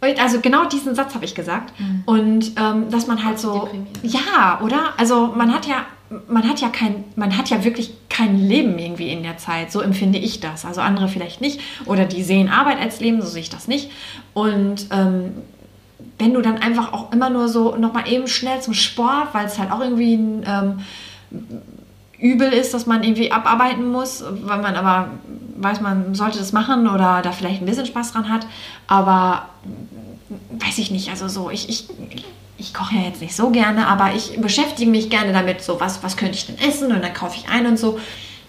[0.02, 1.72] Also genau diesen Satz habe ich gesagt.
[2.06, 3.68] Und ähm, dass man halt so.
[4.02, 4.94] Ja, oder?
[4.96, 5.86] Also man hat ja,
[6.28, 9.70] man hat ja kein, man hat ja wirklich kein Leben irgendwie in der Zeit.
[9.70, 10.64] So empfinde ich das.
[10.64, 11.60] Also andere vielleicht nicht.
[11.86, 13.90] Oder die sehen Arbeit als Leben, so sehe ich das nicht.
[14.34, 15.34] Und ähm,
[16.18, 19.58] wenn du dann einfach auch immer nur so nochmal eben schnell zum Sport, weil es
[19.58, 20.78] halt auch irgendwie ein ähm,
[22.18, 25.10] übel ist, dass man irgendwie abarbeiten muss, weil man aber
[25.56, 28.46] weiß, man sollte das machen oder da vielleicht ein bisschen Spaß dran hat.
[28.86, 29.48] Aber
[30.50, 31.88] weiß ich nicht, also so, ich, ich,
[32.58, 36.02] ich koche ja jetzt nicht so gerne, aber ich beschäftige mich gerne damit, so was,
[36.02, 37.98] was könnte ich denn essen und dann kaufe ich ein und so.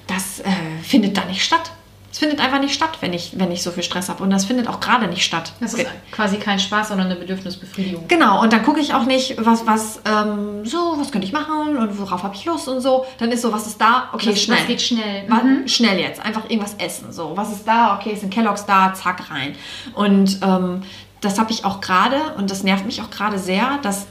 [0.08, 1.72] Das äh, findet da nicht statt.
[2.14, 4.22] Es findet einfach nicht statt, wenn ich, wenn ich so viel Stress habe.
[4.22, 5.52] Und das findet auch gerade nicht statt.
[5.60, 8.08] Das ist quasi kein Spaß, sondern eine Bedürfnisbefriedigung.
[8.08, 11.76] Genau, und dann gucke ich auch nicht, was, was, ähm, so, was könnte ich machen
[11.76, 13.04] und worauf habe ich Lust und so.
[13.18, 14.10] Dann ist so, was ist da?
[14.14, 14.60] Okay, Was- schnell.
[14.60, 15.24] was geht schnell?
[15.28, 15.68] Mhm.
[15.68, 17.12] Schnell jetzt, einfach irgendwas essen.
[17.12, 17.96] So, was ist da?
[17.98, 18.94] Okay, sind Kelloggs da?
[18.94, 19.56] Zack, rein.
[19.96, 20.84] Und ähm,
[21.20, 24.06] das habe ich auch gerade, und das nervt mich auch gerade sehr, dass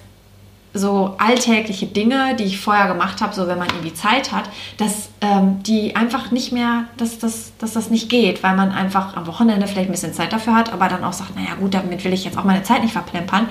[0.75, 4.45] so alltägliche Dinge, die ich vorher gemacht habe, so wenn man irgendwie Zeit hat,
[4.79, 9.17] dass ähm, die einfach nicht mehr, dass, dass, dass das nicht geht, weil man einfach
[9.17, 12.05] am Wochenende vielleicht ein bisschen Zeit dafür hat, aber dann auch sagt, naja gut, damit
[12.05, 13.49] will ich jetzt auch meine Zeit nicht verplempern.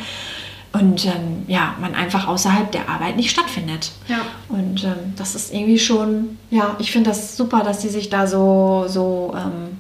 [0.74, 3.92] Und ähm, ja, man einfach außerhalb der Arbeit nicht stattfindet.
[4.08, 4.22] Ja.
[4.48, 8.26] Und ähm, das ist irgendwie schon, ja, ich finde das super, dass sie sich da
[8.26, 9.78] so, so, ähm,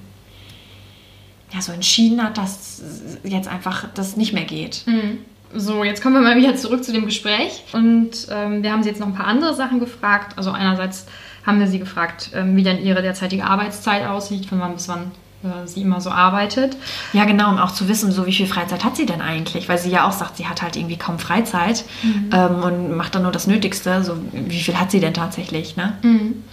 [1.54, 2.82] ja, so entschieden hat, dass
[3.24, 4.84] jetzt einfach das nicht mehr geht.
[4.86, 5.20] Mhm.
[5.56, 7.64] So, jetzt kommen wir mal wieder zurück zu dem Gespräch.
[7.74, 10.38] Und ähm, wir haben sie jetzt noch ein paar andere Sachen gefragt.
[10.38, 11.06] Also einerseits
[11.46, 15.12] haben wir sie gefragt, ähm, wie denn ihre derzeitige Arbeitszeit aussieht, von wann bis wann
[15.44, 16.78] äh, sie immer so arbeitet.
[17.14, 19.68] Ja, genau, um auch zu wissen, so wie viel Freizeit hat sie denn eigentlich?
[19.68, 22.30] Weil sie ja auch sagt, sie hat halt irgendwie kaum Freizeit mhm.
[22.32, 24.04] ähm, und macht dann nur das Nötigste.
[24.04, 25.76] So, wie viel hat sie denn tatsächlich?
[25.76, 25.94] Ne?
[26.04, 26.44] Mhm.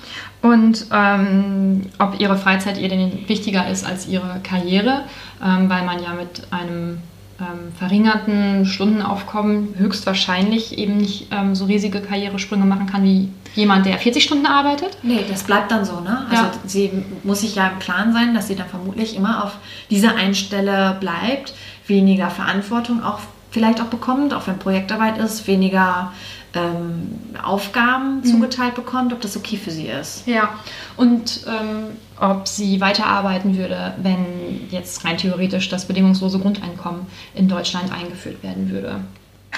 [0.41, 5.05] Und ähm, ob ihre Freizeit ihr denn wichtiger ist als ihre Karriere,
[5.45, 6.99] ähm, weil man ja mit einem
[7.41, 13.99] ähm, verringerten Stundenaufkommen höchstwahrscheinlich eben nicht ähm, so riesige Karrieresprünge machen kann wie jemand, der
[13.99, 14.99] 40 Stunden arbeitet.
[15.03, 16.27] Nee, das bleibt dann so, ne?
[16.31, 16.51] Also ja.
[16.65, 16.91] sie
[17.23, 19.57] muss sich ja im Klaren sein, dass sie dann vermutlich immer auf
[19.91, 21.55] dieser einen Stelle bleibt,
[21.87, 23.21] weniger Verantwortung auch
[23.51, 26.13] vielleicht auch bekommt, auch wenn Projektarbeit ist, weniger
[26.55, 28.25] ähm, Aufgaben mhm.
[28.25, 30.27] zugeteilt bekommt, ob das okay für sie ist.
[30.27, 30.51] Ja,
[30.97, 37.93] und ähm, ob sie weiterarbeiten würde, wenn jetzt rein theoretisch das bedingungslose Grundeinkommen in Deutschland
[37.93, 39.01] eingeführt werden würde.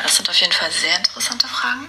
[0.03, 1.87] Das sind auf jeden Fall sehr interessante Fragen.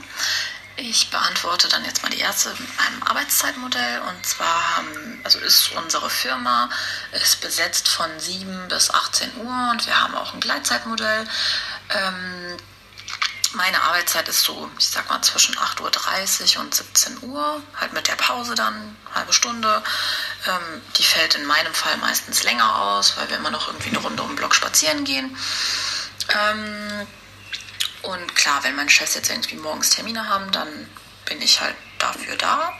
[0.78, 4.02] Ich beantworte dann jetzt mal die erste mit einem Arbeitszeitmodell.
[4.02, 6.70] Und zwar haben, also ist unsere Firma
[7.12, 11.28] ist besetzt von 7 bis 18 Uhr und wir haben auch ein Gleitzeitmodell.
[11.90, 12.58] Ähm,
[13.54, 18.08] meine Arbeitszeit ist so, ich sag mal, zwischen 8.30 Uhr und 17 Uhr, halt mit
[18.08, 19.84] der Pause dann, halbe Stunde.
[20.48, 24.00] Ähm, die fällt in meinem Fall meistens länger aus, weil wir immer noch irgendwie eine
[24.00, 25.38] Runde um den Block spazieren gehen.
[26.30, 27.08] Ähm,
[28.02, 30.90] und klar, wenn meine Chefs jetzt irgendwie morgens Termine haben, dann
[31.26, 32.74] bin ich halt dafür da.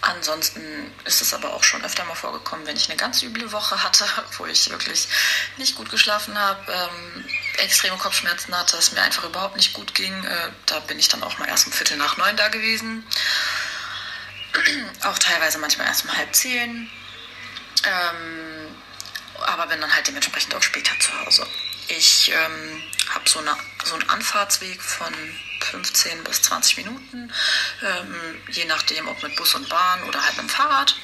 [0.00, 0.60] Ansonsten
[1.04, 4.04] ist es aber auch schon öfter mal vorgekommen, wenn ich eine ganz üble Woche hatte,
[4.38, 5.08] wo ich wirklich
[5.56, 7.24] nicht gut geschlafen habe, ähm,
[7.58, 10.12] extreme Kopfschmerzen hatte, es mir einfach überhaupt nicht gut ging.
[10.24, 13.06] Äh, da bin ich dann auch mal erst um Viertel nach neun da gewesen.
[15.04, 16.90] Auch teilweise manchmal erst um halb zehn.
[17.84, 18.74] Ähm,
[19.46, 21.46] aber bin dann halt dementsprechend auch später zu Hause.
[21.88, 23.40] Ich ähm, habe so,
[23.84, 25.14] so einen Anfahrtsweg von
[25.70, 27.32] 15 bis 20 Minuten,
[27.82, 30.96] ähm, je nachdem, ob mit Bus und Bahn oder halt mit dem Fahrrad.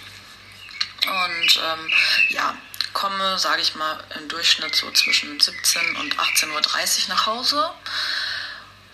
[1.06, 1.92] Und ähm,
[2.30, 2.56] ja,
[2.92, 7.70] komme, sage ich mal, im Durchschnitt so zwischen 17 und 18.30 Uhr nach Hause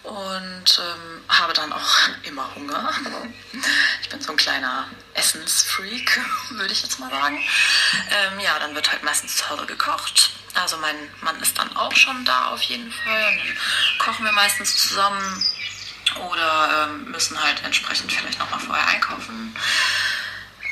[0.08, 2.92] und ähm, habe dann auch immer Hunger.
[4.00, 7.36] Ich bin so ein kleiner Essensfreak, würde ich jetzt mal sagen.
[8.10, 10.30] Ähm, ja, dann wird halt meistens zu Hause gekocht.
[10.54, 13.26] Also mein Mann ist dann auch schon da auf jeden Fall.
[13.28, 13.58] Und dann
[13.98, 15.44] kochen wir meistens zusammen
[16.30, 19.54] oder ähm, müssen halt entsprechend vielleicht nochmal vorher einkaufen.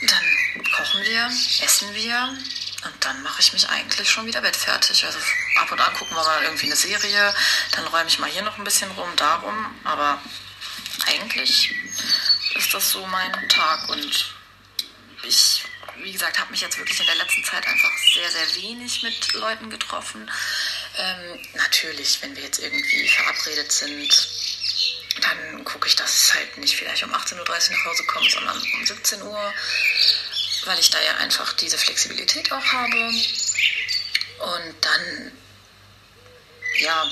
[0.01, 2.37] Dann kochen wir, essen wir
[2.87, 5.05] und dann mache ich mich eigentlich schon wieder bettfertig.
[5.05, 5.19] Also
[5.61, 7.35] ab und an gucken wir mal irgendwie eine Serie,
[7.73, 9.75] dann räume ich mal hier noch ein bisschen rum, darum.
[9.85, 10.21] Aber
[11.07, 11.75] eigentlich
[12.55, 14.35] ist das so mein Tag und
[15.23, 15.65] ich,
[15.99, 19.33] wie gesagt, habe mich jetzt wirklich in der letzten Zeit einfach sehr, sehr wenig mit
[19.35, 20.31] Leuten getroffen.
[20.97, 24.29] Ähm, natürlich, wenn wir jetzt irgendwie verabredet sind,
[25.21, 28.57] dann gucke ich, dass es halt nicht vielleicht um 18.30 Uhr nach Hause komme, sondern
[28.75, 29.55] um 17 Uhr
[30.67, 32.97] weil ich da ja einfach diese Flexibilität auch habe.
[34.39, 35.33] Und dann,
[36.79, 37.11] ja,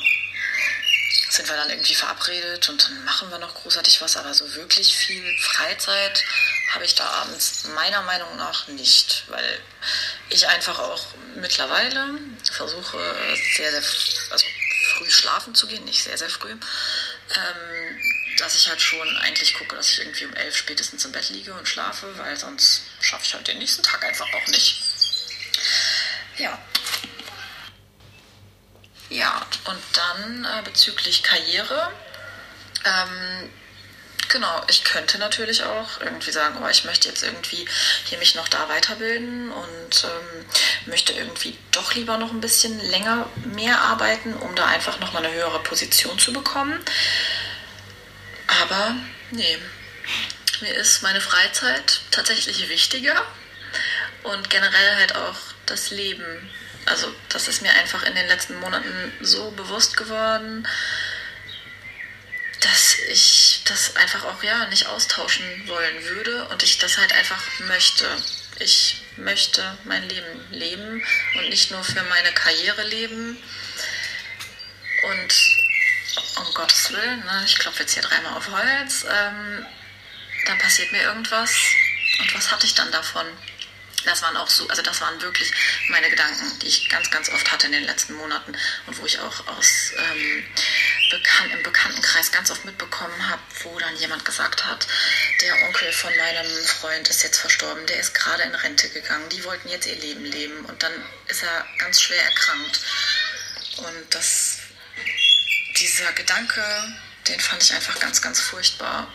[1.31, 4.95] sind wir dann irgendwie verabredet und dann machen wir noch großartig was, aber so wirklich
[4.95, 6.25] viel Freizeit
[6.73, 9.61] habe ich da abends meiner Meinung nach nicht, weil
[10.31, 12.19] ich einfach auch mittlerweile
[12.53, 12.99] versuche,
[13.57, 13.83] sehr, sehr
[14.31, 14.47] also
[14.95, 16.53] früh schlafen zu gehen, nicht sehr, sehr früh.
[16.53, 18.01] Ähm,
[18.38, 21.55] dass ich halt schon eigentlich gucke, dass ich irgendwie um elf spätestens im Bett liege
[21.55, 24.81] und schlafe, weil sonst schaffe ich halt den nächsten Tag einfach auch nicht.
[26.38, 26.59] Ja.
[29.11, 31.93] Ja, und dann äh, bezüglich Karriere.
[32.85, 33.51] Ähm,
[34.29, 37.69] genau, ich könnte natürlich auch irgendwie sagen, oh, ich möchte jetzt irgendwie
[38.05, 40.47] hier mich noch da weiterbilden und ähm,
[40.87, 45.35] möchte irgendwie doch lieber noch ein bisschen länger mehr arbeiten, um da einfach nochmal eine
[45.35, 46.83] höhere Position zu bekommen.
[48.62, 48.97] Aber
[49.31, 49.59] nee,
[50.62, 53.25] mir ist meine Freizeit tatsächlich wichtiger
[54.23, 55.37] und generell halt auch
[55.67, 56.51] das Leben.
[56.87, 60.67] Also das ist mir einfach in den letzten Monaten so bewusst geworden,
[62.61, 67.43] dass ich das einfach auch ja nicht austauschen wollen würde und ich das halt einfach
[67.61, 68.07] möchte.
[68.59, 71.03] Ich möchte mein Leben leben
[71.37, 73.37] und nicht nur für meine Karriere leben.
[75.11, 75.35] Und
[76.37, 79.67] um Gottes Willen, ne, ich klopfe jetzt hier dreimal auf Holz, ähm,
[80.47, 81.51] dann passiert mir irgendwas
[82.21, 83.27] und was hatte ich dann davon?
[84.05, 85.51] Das waren auch so, also das waren wirklich
[85.89, 88.55] meine Gedanken, die ich ganz, ganz oft hatte in den letzten Monaten
[88.87, 90.45] und wo ich auch aus ähm,
[91.11, 94.87] bekan im Bekanntenkreis ganz oft mitbekommen habe, wo dann jemand gesagt hat,
[95.41, 99.43] der Onkel von meinem Freund ist jetzt verstorben, der ist gerade in Rente gegangen, die
[99.45, 100.93] wollten jetzt ihr Leben leben und dann
[101.29, 102.81] ist er ganz schwer erkrankt.
[103.79, 104.59] Und das
[105.77, 106.63] dieser Gedanke,
[107.27, 109.13] den fand ich einfach ganz, ganz furchtbar.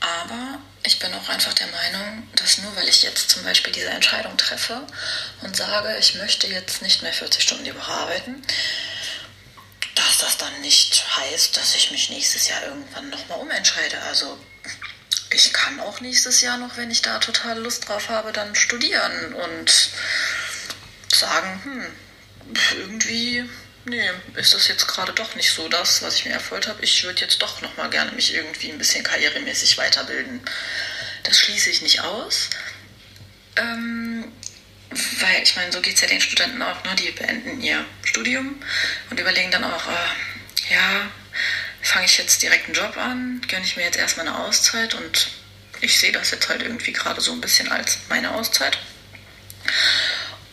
[0.00, 3.90] Aber ich bin auch einfach der Meinung, dass nur weil ich jetzt zum Beispiel diese
[3.90, 4.86] Entscheidung treffe
[5.42, 8.42] und sage, ich möchte jetzt nicht mehr 40 Stunden die Woche arbeiten,
[9.94, 14.00] dass das dann nicht heißt, dass ich mich nächstes Jahr irgendwann nochmal umentscheide.
[14.02, 14.38] Also
[15.30, 19.34] ich kann auch nächstes Jahr noch, wenn ich da total Lust drauf habe, dann studieren
[19.34, 19.90] und
[21.12, 21.86] sagen, hm,
[22.76, 23.48] irgendwie,
[23.88, 26.82] nee, ist das jetzt gerade doch nicht so das, was ich mir erfolgt habe.
[26.82, 30.40] Ich würde jetzt doch nochmal gerne mich irgendwie ein bisschen karrieremäßig weiterbilden.
[31.24, 32.50] Das schließe ich nicht aus.
[33.56, 34.32] Ähm,
[34.90, 36.94] weil ich meine, so geht es ja den Studenten auch, ne?
[36.96, 38.62] die beenden ihr Studium
[39.10, 41.10] und überlegen dann auch, äh, ja,
[41.82, 45.28] fange ich jetzt direkt einen Job an, gönne ich mir jetzt erstmal eine Auszeit und
[45.80, 48.78] ich sehe das jetzt halt irgendwie gerade so ein bisschen als meine Auszeit.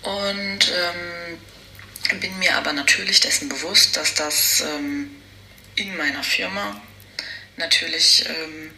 [0.02, 1.39] Und ähm,
[2.09, 5.11] bin mir aber natürlich dessen bewusst, dass das ähm,
[5.75, 6.81] in meiner Firma
[7.57, 8.71] natürlich ähm,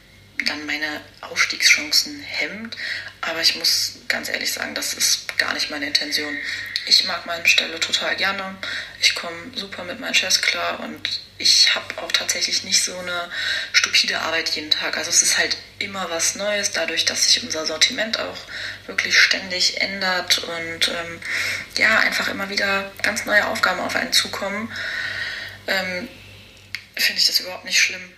[0.45, 2.77] dann meine Aufstiegschancen hemmt.
[3.21, 6.37] Aber ich muss ganz ehrlich sagen, das ist gar nicht meine Intention.
[6.89, 8.55] Ich mag meine Stelle total gerne.
[9.01, 13.29] Ich komme super mit meinen Chefs klar und ich habe auch tatsächlich nicht so eine
[13.73, 14.97] stupide Arbeit jeden Tag.
[14.97, 18.37] Also es ist halt immer was Neues, dadurch, dass sich unser Sortiment auch
[18.85, 21.19] wirklich ständig ändert und ähm,
[21.77, 24.71] ja, einfach immer wieder ganz neue Aufgaben auf einen zukommen,
[25.67, 26.07] ähm,
[26.95, 28.13] finde ich das überhaupt nicht schlimm.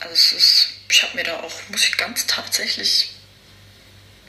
[0.00, 3.14] Also es ist, ich habe mir da auch, muss ich ganz tatsächlich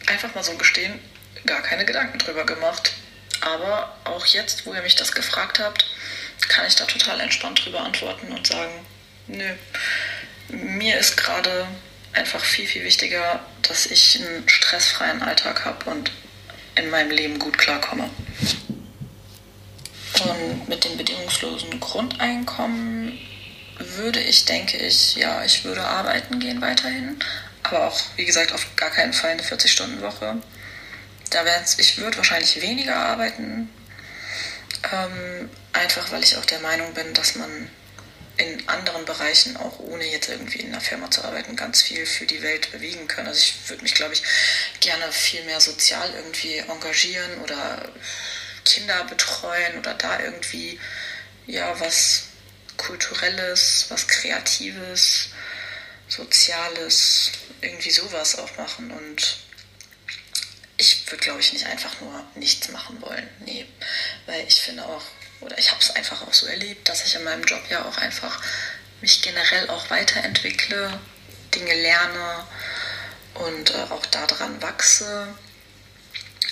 [0.08, 1.00] einfach mal so gestehen,
[1.46, 2.92] gar keine Gedanken drüber gemacht.
[3.42, 5.86] Aber auch jetzt, wo ihr mich das gefragt habt,
[6.48, 8.86] kann ich da total entspannt drüber antworten und sagen,
[9.28, 9.54] nö,
[10.50, 11.68] mir ist gerade
[12.14, 16.12] einfach viel, viel wichtiger, dass ich einen stressfreien Alltag habe und
[16.76, 18.10] in meinem Leben gut klarkomme.
[20.20, 23.20] Und mit dem bedingungslosen Grundeinkommen
[23.80, 27.20] würde ich, denke ich, ja, ich würde arbeiten gehen weiterhin,
[27.64, 30.38] aber auch, wie gesagt, auf gar keinen Fall eine 40-Stunden-Woche.
[31.30, 31.44] Da
[31.78, 33.70] ich würde wahrscheinlich weniger arbeiten,
[34.92, 37.70] ähm, einfach weil ich auch der Meinung bin, dass man
[38.38, 42.26] in anderen Bereichen, auch ohne jetzt irgendwie in einer Firma zu arbeiten, ganz viel für
[42.26, 43.26] die Welt bewegen kann.
[43.26, 44.22] Also ich würde mich, glaube ich,
[44.80, 47.92] gerne viel mehr sozial irgendwie engagieren oder
[48.64, 50.80] Kinder betreuen oder da irgendwie
[51.48, 52.28] ja was
[52.78, 55.30] Kulturelles, was Kreatives,
[56.08, 58.92] Soziales, irgendwie sowas auch machen.
[58.92, 59.38] Und
[60.78, 63.28] ich würde, glaube ich, nicht einfach nur nichts machen wollen.
[63.46, 63.66] Nee,
[64.26, 65.04] weil ich finde auch,
[65.42, 67.98] oder ich habe es einfach auch so erlebt, dass ich in meinem Job ja auch
[67.98, 68.42] einfach
[69.02, 71.00] mich generell auch weiterentwickle,
[71.54, 72.48] Dinge lerne
[73.36, 75.28] und äh, auch daran wachse.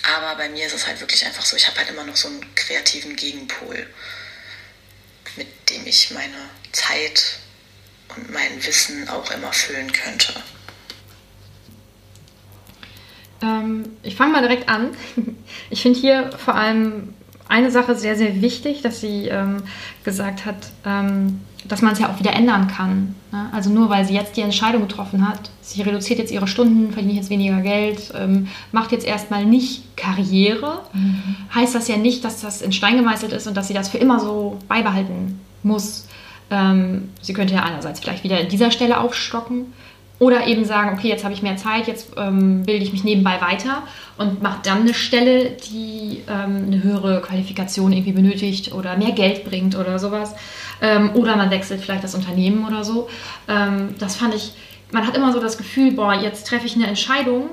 [0.02, 2.28] Aber bei mir ist es halt wirklich einfach so, ich habe halt immer noch so
[2.28, 3.88] einen kreativen Gegenpol,
[5.36, 7.38] mit dem ich meine Zeit
[8.08, 10.42] und mein Wissen auch immer füllen könnte.
[13.46, 14.88] Ähm, ich fange mal direkt an.
[15.70, 17.14] Ich finde hier vor allem
[17.48, 19.62] eine Sache sehr, sehr wichtig, dass sie ähm,
[20.04, 23.14] gesagt hat, ähm, dass man es ja auch wieder ändern kann.
[23.32, 23.48] Ne?
[23.52, 27.14] Also nur weil sie jetzt die Entscheidung getroffen hat, sie reduziert jetzt ihre Stunden, verdient
[27.14, 31.36] jetzt weniger Geld, ähm, macht jetzt erstmal nicht Karriere, mhm.
[31.54, 33.98] heißt das ja nicht, dass das in Stein gemeißelt ist und dass sie das für
[33.98, 36.06] immer so beibehalten muss.
[36.50, 39.72] Ähm, sie könnte ja einerseits vielleicht wieder an dieser Stelle aufstocken
[40.18, 43.40] oder eben sagen, okay, jetzt habe ich mehr Zeit, jetzt ähm, bilde ich mich nebenbei
[43.40, 43.82] weiter
[44.16, 49.44] und mache dann eine Stelle, die ähm, eine höhere Qualifikation irgendwie benötigt oder mehr Geld
[49.44, 50.34] bringt oder sowas.
[50.80, 53.08] Ähm, oder man wechselt vielleicht das Unternehmen oder so.
[53.46, 54.52] Ähm, das fand ich,
[54.90, 57.50] man hat immer so das Gefühl, boah, jetzt treffe ich eine Entscheidung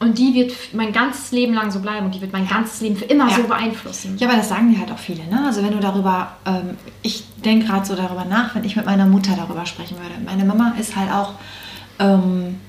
[0.00, 2.96] und die wird mein ganzes Leben lang so bleiben und die wird mein ganzes Leben
[2.96, 3.36] für immer ja.
[3.36, 4.16] so beeinflussen.
[4.18, 5.24] Ja, aber das sagen dir halt auch viele.
[5.24, 5.42] Ne?
[5.44, 9.06] Also wenn du darüber, ähm, ich denke gerade so darüber nach, wenn ich mit meiner
[9.06, 10.14] Mutter darüber sprechen würde.
[10.24, 11.34] Meine Mama ist halt auch
[11.98, 12.60] ähm,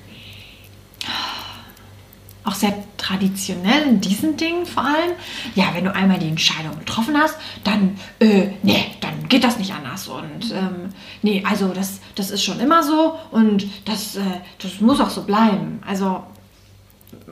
[2.44, 5.12] auch sehr traditionell in diesen Dingen vor allem.
[5.54, 9.72] Ja, wenn du einmal die Entscheidung getroffen hast, dann, äh, nee, dann geht das nicht
[9.72, 10.08] anders.
[10.08, 10.90] Und ähm,
[11.22, 14.22] nee, also das, das ist schon immer so und das, äh,
[14.62, 15.82] das muss auch so bleiben.
[15.86, 16.22] Also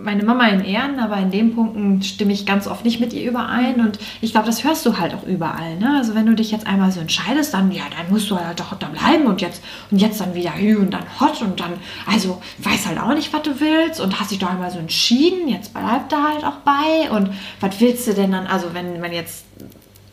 [0.03, 3.29] meine Mama in Ehren, aber in den Punkten stimme ich ganz oft nicht mit ihr
[3.29, 3.81] überein.
[3.81, 5.77] Und ich glaube, das hörst du halt auch überall.
[5.77, 5.97] Ne?
[5.97, 8.75] Also wenn du dich jetzt einmal so entscheidest, dann ja, dann musst du halt doch
[8.75, 11.73] da bleiben und jetzt und jetzt dann wieder hü und dann hot und dann,
[12.07, 15.49] also weiß halt auch nicht, was du willst und hast dich doch einmal so entschieden,
[15.49, 17.11] jetzt bleib da halt auch bei.
[17.11, 17.31] Und
[17.61, 19.45] was willst du denn dann, also wenn man jetzt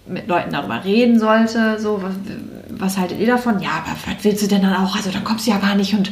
[0.08, 2.14] mit Leuten darüber reden sollte, so, was,
[2.70, 3.60] was haltet ihr davon?
[3.60, 4.96] Ja, aber was willst du denn dann auch?
[4.96, 6.12] Also dann kommst du ja gar nicht und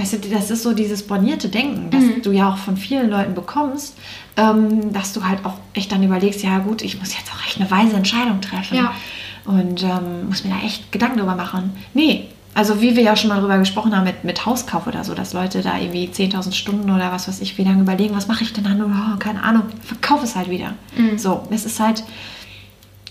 [0.00, 2.22] Weißt du, das ist so dieses bornierte Denken, das mhm.
[2.22, 3.98] du ja auch von vielen Leuten bekommst,
[4.36, 7.60] ähm, dass du halt auch echt dann überlegst, ja gut, ich muss jetzt auch echt
[7.60, 8.76] eine weise Entscheidung treffen.
[8.76, 8.94] Ja.
[9.44, 11.72] Und ähm, muss mir da echt Gedanken drüber machen.
[11.92, 15.14] Nee, also wie wir ja schon mal drüber gesprochen haben mit, mit Hauskauf oder so,
[15.14, 18.44] dass Leute da irgendwie 10.000 Stunden oder was weiß ich, wie lange überlegen, was mache
[18.44, 18.82] ich denn dann?
[18.82, 20.74] Oh, keine Ahnung, verkauf es halt wieder.
[20.96, 21.18] Mhm.
[21.18, 22.04] So, es ist halt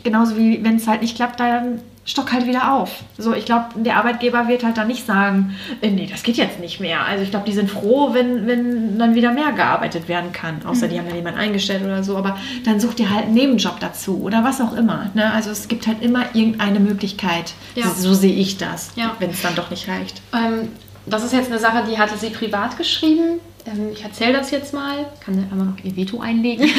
[0.03, 3.03] genauso wie wenn es halt nicht klappt, dann stock halt wieder auf.
[3.19, 6.59] So, ich glaube, der Arbeitgeber wird halt dann nicht sagen, äh, nee, das geht jetzt
[6.59, 7.05] nicht mehr.
[7.05, 10.65] Also ich glaube, die sind froh, wenn, wenn dann wieder mehr gearbeitet werden kann.
[10.65, 10.91] Außer mhm.
[10.91, 12.17] die haben dann jemanden eingestellt oder so.
[12.17, 15.11] Aber dann sucht ihr halt einen Nebenjob dazu oder was auch immer.
[15.13, 15.31] Ne?
[15.31, 17.53] Also es gibt halt immer irgendeine Möglichkeit.
[17.75, 17.87] Ja.
[17.87, 19.15] So, so, sehe ich das, ja.
[19.19, 20.21] wenn es dann doch nicht reicht.
[20.33, 20.69] Ähm,
[21.05, 23.39] das ist jetzt eine Sache, die hatte sie privat geschrieben.
[23.65, 26.69] Ähm, ich erzähle das jetzt mal, kann sie einmal noch ihr Veto einlegen.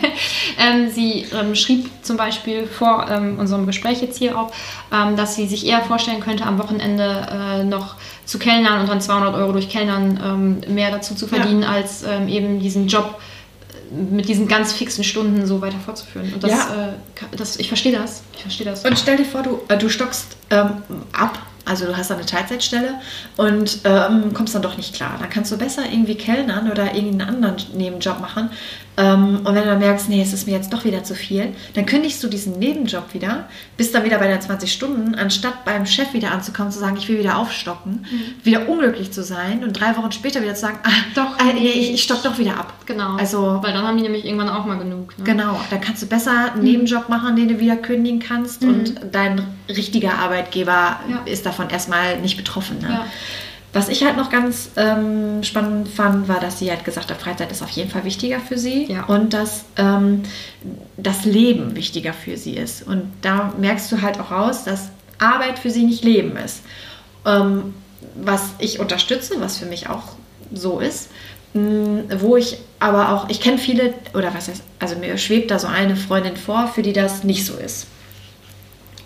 [0.58, 4.52] ähm, sie ähm, schrieb zum Beispiel vor ähm, unserem Gespräch jetzt hier auch,
[4.92, 9.00] ähm, dass sie sich eher vorstellen könnte, am Wochenende äh, noch zu kellnern und dann
[9.00, 10.20] 200 Euro durch Kellnern
[10.68, 11.70] ähm, mehr dazu zu verdienen, ja.
[11.70, 13.20] als eben diesen Job
[13.90, 16.32] äh, mit diesen ganz fixen Stunden so weiter fortzuführen.
[16.32, 16.90] Und das, ja.
[16.90, 18.22] äh, das ich verstehe das.
[18.36, 18.84] Ich verstehe das.
[18.84, 21.38] Und stell dir vor, du, äh, du stockst ab
[21.70, 22.94] also du hast dann eine Teilzeitstelle
[23.36, 25.16] und ähm, kommst dann doch nicht klar.
[25.20, 28.50] Dann kannst du besser irgendwie kellnern oder irgendeinen anderen Nebenjob machen.
[29.00, 31.54] Ähm, und wenn du dann merkst, nee, es ist mir jetzt doch wieder zu viel,
[31.74, 35.86] dann kündigst du diesen Nebenjob wieder, bist dann wieder bei deinen 20 Stunden, anstatt beim
[35.86, 38.44] Chef wieder anzukommen, zu sagen, ich will wieder aufstocken, mhm.
[38.44, 41.68] wieder unglücklich zu sein und drei Wochen später wieder zu sagen, ah, doch, äh, nee,
[41.68, 42.74] ich, ich stock doch wieder ab.
[42.86, 43.16] Genau.
[43.16, 45.16] Also, Weil dann haben die nämlich irgendwann auch mal genug.
[45.18, 45.24] Ne?
[45.24, 46.64] Genau, dann kannst du besser einen mhm.
[46.64, 48.68] Nebenjob machen, den du wieder kündigen kannst mhm.
[48.68, 51.22] und dein richtiger Arbeitgeber ja.
[51.24, 52.78] ist davon erstmal nicht betroffen.
[52.80, 52.88] Ne?
[52.90, 53.06] Ja.
[53.72, 57.52] Was ich halt noch ganz ähm, spannend fand, war, dass sie halt gesagt hat, Freizeit
[57.52, 59.04] ist auf jeden Fall wichtiger für sie ja.
[59.04, 60.24] und dass ähm,
[60.96, 62.84] das Leben wichtiger für sie ist.
[62.84, 66.62] Und da merkst du halt auch raus, dass Arbeit für sie nicht Leben ist.
[67.24, 67.74] Ähm,
[68.16, 70.14] was ich unterstütze, was für mich auch
[70.52, 71.10] so ist,
[71.54, 75.60] mm, wo ich aber auch, ich kenne viele, oder was heißt, also mir schwebt da
[75.60, 77.86] so eine Freundin vor, für die das nicht so ist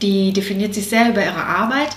[0.04, 1.90] die definiert sich sehr über ihre Arbeit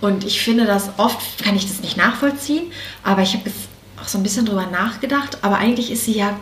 [0.00, 2.64] und ich finde das oft, kann ich das nicht nachvollziehen,
[3.02, 3.68] aber ich habe jetzt
[4.00, 6.38] auch so ein bisschen drüber nachgedacht, aber eigentlich ist sie ja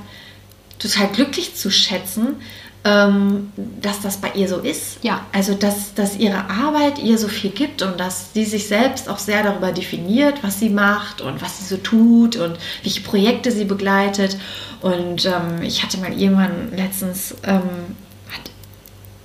[0.81, 2.37] total glücklich zu schätzen,
[2.85, 4.99] ähm, dass das bei ihr so ist.
[5.03, 5.25] Ja.
[5.33, 9.19] Also, dass, dass ihre Arbeit ihr so viel gibt und dass sie sich selbst auch
[9.19, 13.65] sehr darüber definiert, was sie macht und was sie so tut und welche Projekte sie
[13.65, 14.37] begleitet.
[14.81, 17.95] Und ähm, ich hatte mal irgendwann letztens ähm,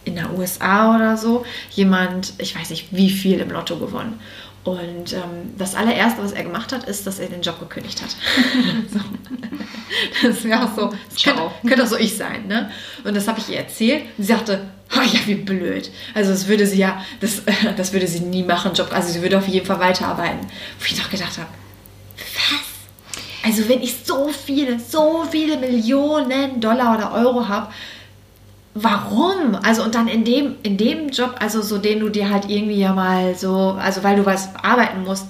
[0.08, 4.20] in der USA oder so jemand, ich weiß nicht wie viel im Lotto gewonnen.
[4.64, 8.10] Und ähm, das allererste, was er gemacht hat, ist, dass er den Job gekündigt hat.
[8.92, 9.00] so.
[10.28, 12.48] Das wäre auch so, das könnte, könnte, auch so ich sein.
[12.48, 12.70] Ne?
[13.06, 14.04] Und das habe ich ihr erzählt.
[14.18, 15.90] Und sie sagte, oh ja, wie blöd.
[16.14, 17.44] Also das würde sie ja, das,
[17.78, 18.90] das würde sie nie machen, Job.
[18.92, 20.42] Also sie würde auf jeden Fall weiterarbeiten.
[20.80, 21.48] Wo ich doch gedacht habe,
[22.18, 23.48] was?
[23.50, 27.72] Also wenn ich so viele, so viele Millionen Dollar oder Euro habe,
[28.84, 29.56] warum?
[29.64, 32.80] Also und dann in dem, in dem Job, also so den du dir halt irgendwie
[32.80, 35.28] ja mal so, also weil du was arbeiten musst,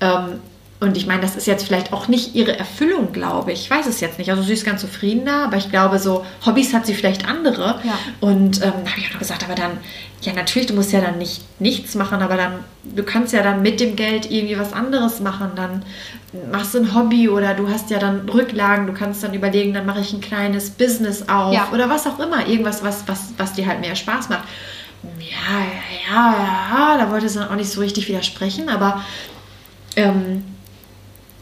[0.00, 0.40] ähm,
[0.84, 3.62] und ich meine, das ist jetzt vielleicht auch nicht ihre Erfüllung, glaube ich.
[3.62, 4.30] Ich weiß es jetzt nicht.
[4.30, 7.80] Also sie ist ganz zufrieden da, aber ich glaube, so Hobbys hat sie vielleicht andere.
[7.82, 7.98] Ja.
[8.20, 9.78] Und ähm, da habe ich auch noch gesagt, aber dann,
[10.20, 12.52] ja natürlich, du musst ja dann nicht nichts machen, aber dann,
[12.84, 15.52] du kannst ja dann mit dem Geld irgendwie was anderes machen.
[15.56, 15.82] Dann
[16.52, 19.86] machst du ein Hobby oder du hast ja dann Rücklagen, du kannst dann überlegen, dann
[19.86, 21.68] mache ich ein kleines Business auf ja.
[21.72, 22.46] oder was auch immer.
[22.46, 24.44] Irgendwas, was, was, was dir halt mehr Spaß macht.
[25.18, 26.34] Ja, ja,
[26.72, 29.02] ja, da wollte sie dann auch nicht so richtig widersprechen, aber
[29.96, 30.44] ähm,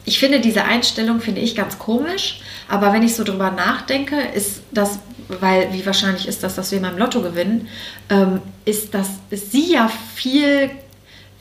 [0.04, 4.62] ich finde diese Einstellung finde ich ganz komisch, aber wenn ich so drüber nachdenke, ist
[4.72, 7.68] das, weil wie wahrscheinlich ist das, dass wir mal im Lotto gewinnen,
[8.10, 10.70] ähm, ist das ist sie ja viel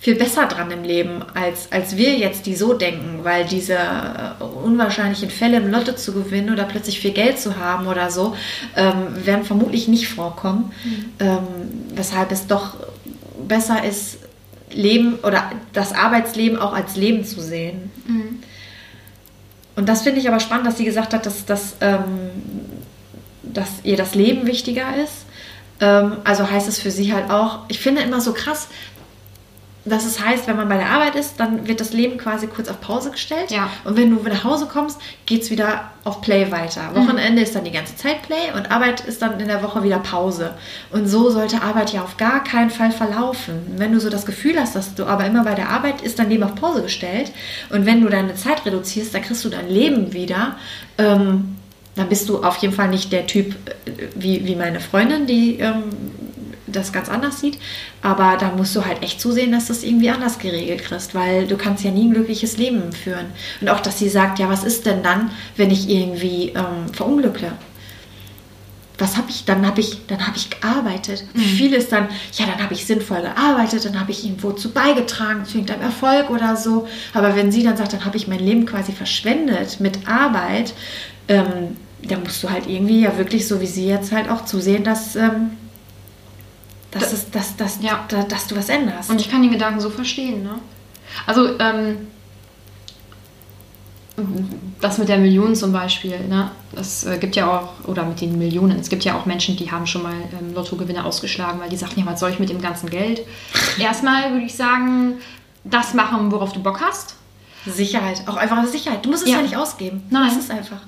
[0.02, 4.44] viel besser dran im Leben als, als wir jetzt, die so denken, weil diese äh,
[4.44, 8.36] unwahrscheinlichen Fälle im Lotto zu gewinnen oder plötzlich viel Geld zu haben oder so,
[8.76, 10.72] ähm, werden vermutlich nicht vorkommen.
[10.84, 11.06] Mhm.
[11.20, 11.38] Ähm,
[11.94, 12.78] weshalb es doch
[13.48, 14.18] besser ist,
[14.72, 17.92] Leben oder das Arbeitsleben auch als Leben zu sehen.
[18.08, 18.40] Mhm.
[19.82, 22.30] Und das finde ich aber spannend, dass sie gesagt hat, dass, dass, ähm,
[23.42, 25.26] dass ihr das Leben wichtiger ist.
[25.80, 28.68] Ähm, also heißt es für sie halt auch, ich finde immer so krass,
[29.84, 32.70] dass es heißt, wenn man bei der Arbeit ist, dann wird das Leben quasi kurz
[32.70, 33.50] auf Pause gestellt.
[33.50, 33.70] Ja.
[33.84, 36.92] Und wenn du nach Hause kommst, geht es wieder auf Play weiter.
[36.92, 36.96] Mhm.
[36.96, 39.98] Wochenende ist dann die ganze Zeit Play und Arbeit ist dann in der Woche wieder
[39.98, 40.54] Pause.
[40.92, 43.56] Und so sollte Arbeit ja auf gar keinen Fall verlaufen.
[43.78, 46.30] Wenn du so das Gefühl hast, dass du aber immer bei der Arbeit ist dein
[46.30, 47.32] Leben auf Pause gestellt
[47.70, 50.58] und wenn du deine Zeit reduzierst, dann kriegst du dein Leben wieder.
[51.00, 51.58] Ähm,
[51.96, 55.60] dann bist du auf jeden Fall nicht der Typ äh, wie, wie meine Freundin, die
[55.60, 55.84] ähm,
[56.72, 57.58] das ganz anders sieht.
[58.02, 61.48] Aber da musst du halt echt zusehen, dass du es irgendwie anders geregelt kriegst, weil
[61.48, 63.28] du kannst ja nie ein glückliches Leben führen.
[63.60, 67.52] Und auch, dass sie sagt, ja, was ist denn dann, wenn ich irgendwie ähm, verunglücke?
[69.02, 71.26] was habe ich, dann habe ich, dann habe ich gearbeitet.
[71.34, 74.72] Für viele ist dann, ja, dann habe ich sinnvoll gearbeitet, dann habe ich irgendwo zu
[74.72, 76.88] beigetragen zu irgendeinem Erfolg oder so.
[77.14, 80.74] Aber wenn sie dann sagt, dann habe ich mein Leben quasi verschwendet mit Arbeit,
[81.28, 84.84] ähm, dann musst du halt irgendwie ja wirklich so wie sie jetzt halt auch zusehen,
[84.84, 85.52] dass, ähm,
[86.92, 88.06] dass, Da- es, dass, dass, Ja.
[88.08, 89.10] da, dass du was änderst.
[89.10, 90.56] Und ich kann den Gedanken so verstehen, ne?
[91.26, 91.98] Also, ähm,
[94.82, 96.52] das mit der Million zum Beispiel, ne?
[96.74, 99.72] Das äh, gibt ja auch, oder mit den Millionen, es gibt ja auch Menschen, die
[99.72, 102.62] haben schon mal ähm, Lottogewinne ausgeschlagen, weil die sagten, ja, was soll ich mit dem
[102.62, 103.22] ganzen Geld?
[103.80, 105.16] Erstmal würde ich sagen,
[105.64, 107.16] das machen, worauf du Bock hast.
[107.66, 109.06] Sicherheit, auch einfach Sicherheit.
[109.06, 109.42] Du musst es ja, Ja.
[109.44, 110.04] nicht ausgeben.
[110.10, 110.30] Nein.
[110.30, 110.82] Das ist einfach.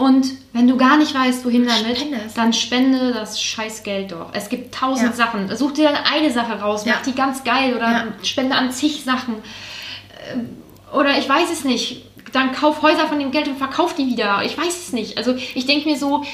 [0.00, 4.30] Und wenn du gar nicht weißt, wohin damit, Spende dann spende das scheiß Geld doch.
[4.32, 5.12] Es gibt tausend Ja.
[5.14, 5.54] Sachen.
[5.54, 6.94] Such dir dann eine Sache raus, Ja.
[6.94, 8.04] mach die ganz geil oder Ja.
[8.22, 9.34] spende an zig Sachen.
[10.32, 10.56] Ähm,
[10.92, 12.04] Oder ich weiß es nicht.
[12.32, 14.42] Dann kauf Häuser von dem Geld und verkauf die wieder.
[14.44, 15.18] Ich weiß es nicht.
[15.18, 16.24] Also ich denke mir so,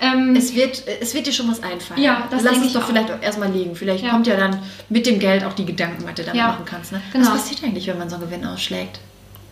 [0.00, 2.00] ähm, Es wird, es wird dir schon was einfallen.
[2.02, 2.86] Ja, das Lass es doch auch.
[2.86, 3.74] vielleicht auch erstmal liegen.
[3.76, 4.10] Vielleicht Ja.
[4.12, 6.48] kommt ja dann mit dem Geld auch die Gedanken, was du damit Ja.
[6.48, 6.92] machen kannst.
[6.92, 7.02] Ne?
[7.12, 7.26] Genau.
[7.32, 9.00] Was passiert eigentlich, wenn man so einen Gewinn ausschlägt?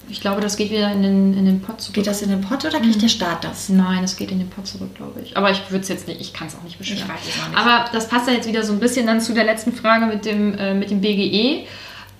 [0.08, 1.94] Ich glaube, das geht wieder in den, in den Pot zurück.
[1.94, 2.84] Geht das in den Pott oder Mhm.
[2.84, 3.68] kriegt der Staat das?
[3.68, 5.36] Nein, es geht in den Pot zurück, glaube ich.
[5.36, 7.04] Aber ich würde es jetzt nicht, ich kann es auch nicht nicht.
[7.54, 10.24] Aber das passt ja jetzt wieder so ein bisschen dann zu der letzten Frage mit
[10.24, 11.66] dem, äh, mit dem BGE,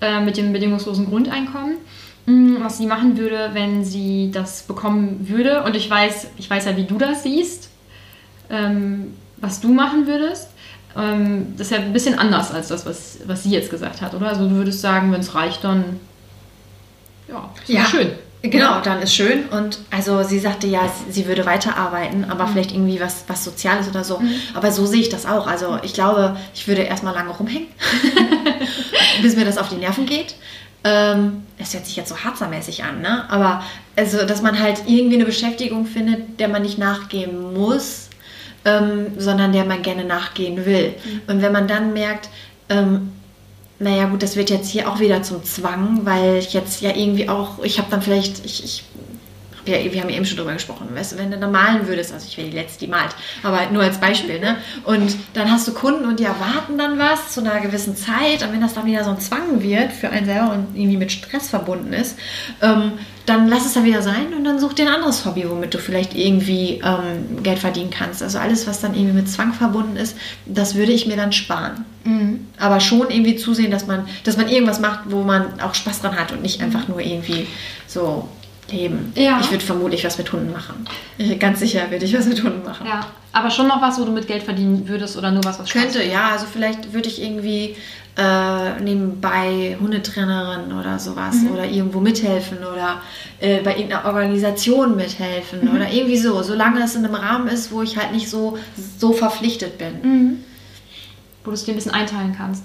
[0.01, 1.75] äh, mit dem bedingungslosen Grundeinkommen.
[2.25, 5.63] Mm, Was sie machen würde, wenn sie das bekommen würde.
[5.63, 7.69] Und ich weiß, ich weiß ja, wie du das siehst,
[8.49, 10.49] ähm, was du machen würdest.
[10.97, 14.13] Ähm, das ist ja ein bisschen anders als das, was, was sie jetzt gesagt hat,
[14.15, 14.29] oder?
[14.29, 15.99] Also du würdest sagen, wenn es reicht, dann
[17.67, 17.85] ja, Ja.
[17.85, 18.11] schön.
[18.41, 19.45] Genau, dann ist schön.
[19.49, 24.03] Und also sie sagte ja, sie- würde weiterarbeiten, aber vielleicht irgendwie was, was Soziales oder
[24.03, 24.21] so.
[24.53, 25.47] Aber so sehe ich das auch.
[25.47, 27.69] Also ich glaube, ich würde erstmal lange rumhängen,
[29.23, 30.35] bis mir das auf die Nerven geht.
[30.83, 33.25] Ähm, es hört sich jetzt so harzermäßig an, ne?
[33.31, 33.63] Aber
[33.95, 38.09] also, dass man halt irgendwie eine Beschäftigung findet, der man nicht nachgehen muss,
[38.65, 40.93] ähm, sondern der man gerne nachgehen will.
[41.27, 42.29] Und wenn man dann merkt,
[42.69, 43.11] ähm,
[43.79, 47.27] naja gut, das wird jetzt hier auch wieder zum Zwang, weil ich jetzt ja irgendwie
[47.27, 48.83] auch, ich habe dann vielleicht, ich, ich
[49.65, 52.13] ja, wir haben ja eben schon drüber gesprochen, weißt du, wenn du da malen würdest,
[52.13, 54.57] also ich wäre die Letzte, die malt, aber nur als Beispiel, ne?
[54.83, 58.53] Und dann hast du Kunden und die erwarten dann was zu einer gewissen Zeit und
[58.53, 61.49] wenn das dann wieder so ein Zwang wird für einen selber und irgendwie mit Stress
[61.49, 62.17] verbunden ist,
[62.61, 62.93] ähm,
[63.25, 65.79] dann lass es dann wieder sein und dann such dir ein anderes Hobby, womit du
[65.79, 68.21] vielleicht irgendwie ähm, Geld verdienen kannst.
[68.21, 71.85] Also alles, was dann irgendwie mit Zwang verbunden ist, das würde ich mir dann sparen
[72.59, 76.15] aber schon irgendwie zusehen, dass man, dass man irgendwas macht, wo man auch Spaß dran
[76.15, 77.47] hat und nicht einfach nur irgendwie
[77.87, 78.29] so
[78.71, 79.11] leben.
[79.15, 79.39] Ja.
[79.41, 80.85] Ich würde vermutlich was mit Hunden machen.
[81.17, 82.85] Äh, Ganz sicher würde ich was mit Hunden machen.
[82.87, 85.69] Ja, aber schon noch was, wo du mit Geld verdienen würdest oder nur was, was
[85.69, 86.29] Könnte, ja.
[86.31, 87.75] Also vielleicht würde ich irgendwie
[88.17, 93.01] äh, nebenbei Hundetrainerin oder sowas oder irgendwo mithelfen oder
[93.39, 97.81] äh, bei irgendeiner Organisation mithelfen oder irgendwie so, solange es in einem Rahmen ist, wo
[97.81, 98.57] ich halt nicht so,
[98.97, 100.43] so verpflichtet bin.
[101.43, 102.63] wo du es dir ein bisschen einteilen kannst.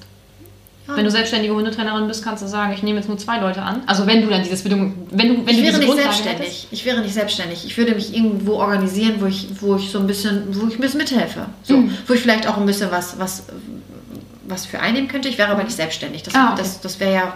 [0.91, 0.97] Ja.
[0.97, 3.83] Wenn du selbstständige Hundetrainerin bist, kannst du sagen, ich nehme jetzt nur zwei Leute an.
[3.87, 6.41] Also wenn du dann dieses Bedingung, wenn du, wenn ich du wäre diese nicht selbstständig.
[6.47, 6.67] hättest.
[6.73, 7.65] Ich wäre nicht selbstständig.
[7.65, 10.81] Ich würde mich irgendwo organisieren, wo ich, wo ich so ein bisschen, wo ich ein
[10.81, 11.47] bisschen mithelfe.
[11.63, 11.97] So, Mhm.
[12.07, 13.45] wo ich vielleicht auch ein bisschen was, was,
[14.47, 15.29] was für einnehmen könnte.
[15.29, 16.23] Ich wäre aber nicht selbstständig.
[16.25, 16.55] Das, Ah, okay.
[16.59, 17.33] das, das wäre ja,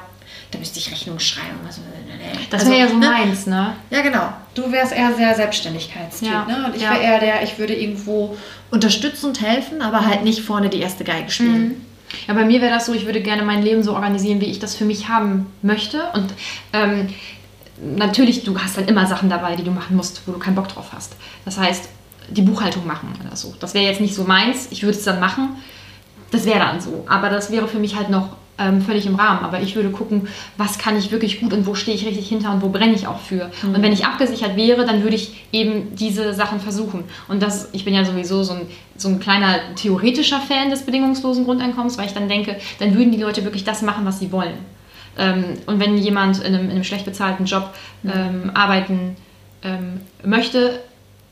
[0.50, 1.58] da müsste ich Rechnung schreiben.
[1.66, 2.38] Also, nee.
[2.50, 3.06] Das Also, wäre ja so ne?
[3.06, 3.72] meins, ne?
[3.90, 4.32] Ja, genau.
[4.54, 6.66] Du wärst eher sehr Selbstständigkeitstyp, Ja, ne?
[6.66, 6.90] Und ich ja.
[6.92, 8.36] wäre eher der, ich würde irgendwo
[8.70, 11.83] unterstützend helfen, aber halt nicht vorne die erste Geige spielen.
[12.26, 14.58] Ja, bei mir wäre das so, ich würde gerne mein Leben so organisieren, wie ich
[14.58, 16.02] das für mich haben möchte.
[16.14, 16.34] Und
[16.72, 17.08] ähm,
[17.96, 20.68] natürlich, du hast dann immer Sachen dabei, die du machen musst, wo du keinen Bock
[20.68, 21.16] drauf hast.
[21.44, 21.88] Das heißt,
[22.30, 23.54] die Buchhaltung machen oder so.
[23.60, 25.56] Das wäre jetzt nicht so meins, ich würde es dann machen.
[26.30, 27.04] Das wäre dann so.
[27.08, 29.40] Aber das wäre für mich halt noch ähm, völlig im Rahmen.
[29.40, 32.52] Aber ich würde gucken, was kann ich wirklich gut und wo stehe ich richtig hinter
[32.52, 33.50] und wo brenne ich auch für.
[33.62, 37.04] Und wenn ich abgesichert wäre, dann würde ich eben diese Sachen versuchen.
[37.28, 41.44] Und das, ich bin ja sowieso so ein, so ein kleiner theoretischer Fan des bedingungslosen
[41.44, 44.58] Grundeinkommens, weil ich dann denke, dann würden die Leute wirklich das machen, was sie wollen.
[45.18, 47.74] Ähm, und wenn jemand in einem, in einem schlecht bezahlten Job
[48.04, 49.16] ähm, arbeiten
[49.62, 50.80] ähm, möchte,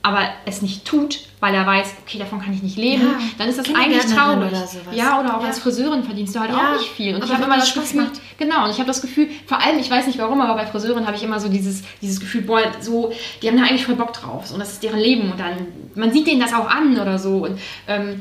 [0.04, 3.48] aber es nicht tut, weil er weiß, okay, davon kann ich nicht leben, Ja, dann
[3.48, 4.48] ist das eigentlich traurig.
[4.48, 4.94] oder sowas.
[4.94, 5.48] Ja, oder auch Ja.
[5.48, 7.14] als Friseurin verdienst du halt Ja, auch nicht viel.
[7.14, 8.20] Und aber ich habe immer das das Spaß Gefühl, macht.
[8.38, 11.06] genau, und ich habe das Gefühl, vor allem, ich weiß nicht warum, aber bei Friseuren
[11.06, 14.12] habe ich immer so dieses, dieses Gefühl, boah, so, die haben da eigentlich voll Bock
[14.12, 17.18] drauf und das ist deren Leben und dann, man sieht denen das auch an oder
[17.18, 17.44] so.
[17.44, 18.20] Und ähm,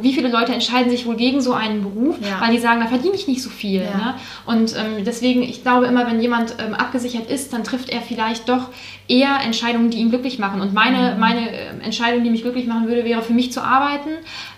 [0.00, 2.40] wie viele Leute entscheiden sich wohl gegen so einen Beruf, Ja.
[2.40, 3.82] weil die sagen, da verdiene ich nicht so viel.
[3.82, 3.96] Ja.
[3.96, 4.14] Ne?
[4.46, 8.48] Und ähm, deswegen, ich glaube immer, wenn jemand ähm, abgesichert ist, dann trifft er vielleicht
[8.48, 8.68] doch
[9.08, 10.60] eher Entscheidungen, die ihn glücklich machen.
[10.60, 10.74] Und Mhm.
[10.74, 14.10] meine, meine ähm, Entscheidung, die mich glücklich machen würde, wäre für mich zu arbeiten.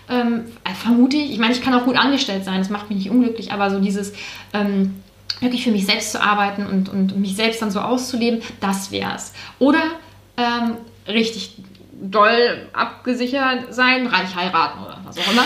[0.09, 1.31] Ähm, äh, vermute ich.
[1.31, 3.79] Ich meine, ich kann auch gut angestellt sein, das macht mich nicht unglücklich, aber so
[3.79, 4.13] dieses
[4.53, 4.95] ähm,
[5.41, 9.13] wirklich für mich selbst zu arbeiten und, und mich selbst dann so auszuleben, das wäre
[9.15, 9.33] es.
[9.59, 9.81] Oder
[10.37, 11.55] ähm, richtig
[11.99, 15.45] doll abgesichert sein, reich heiraten oder was auch immer.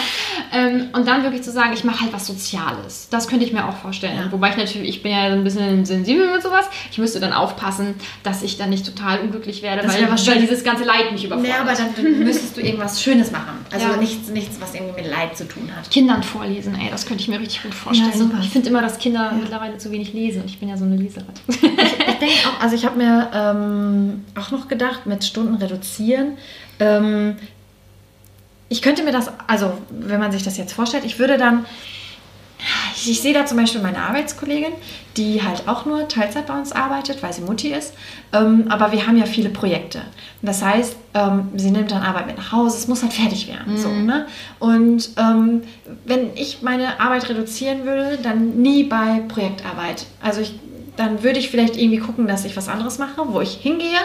[0.51, 3.07] Ähm, und dann wirklich zu sagen, ich mache halt was Soziales.
[3.10, 4.18] Das könnte ich mir auch vorstellen.
[4.18, 4.32] Ja.
[4.32, 6.66] Wobei ich natürlich, ich bin ja ein bisschen sensibel mit sowas.
[6.91, 10.84] Ich müsste dann aufpassen, dass ich dann nicht total unglücklich werde, weil, weil, dieses ganze
[10.84, 11.51] Leid mich überfordert.
[11.51, 13.66] Nee, aber dann müsstest du irgendwas Schönes machen.
[13.72, 13.97] Also ja.
[13.97, 15.89] nichts, nichts, was irgendwie mit Leid zu tun hat.
[15.91, 18.32] Kindern vorlesen, ey, das könnte ich mir richtig gut vorstellen.
[18.32, 20.43] Ja, ich finde immer, dass Kinder mittlerweile zu wenig lesen.
[20.45, 21.28] Ich bin ja so eine Leserin.
[21.47, 26.38] ich, ich denke auch, also ich habe mir ähm, auch noch gedacht, mit Stunden reduzieren,
[26.80, 27.36] ähm,
[28.70, 31.66] ich könnte mir das, also wenn man sich das jetzt vorstellt, ich würde dann,
[32.96, 34.74] ich, ich, sehe da zum Beispiel meine Arbeitskollegin,
[35.18, 37.94] die halt auch nur Teilzeit bei uns arbeitet, weil sie Mutti ist.
[38.32, 40.02] Ähm, aber wir haben ja viele Projekte.
[40.42, 43.74] Das heißt, ähm, sie nimmt dann Arbeit mit nach Hause, es muss halt fertig werden.
[43.74, 43.78] Mhm.
[43.78, 44.28] So, ne?
[44.60, 45.64] Und ähm,
[46.06, 50.06] wenn ich meine Arbeit reduzieren würde, dann nie bei Projektarbeit.
[50.22, 50.60] Also ich,
[50.96, 54.00] dann würde ich vielleicht irgendwie gucken, dass ich was anderes mache, wo ich hingehe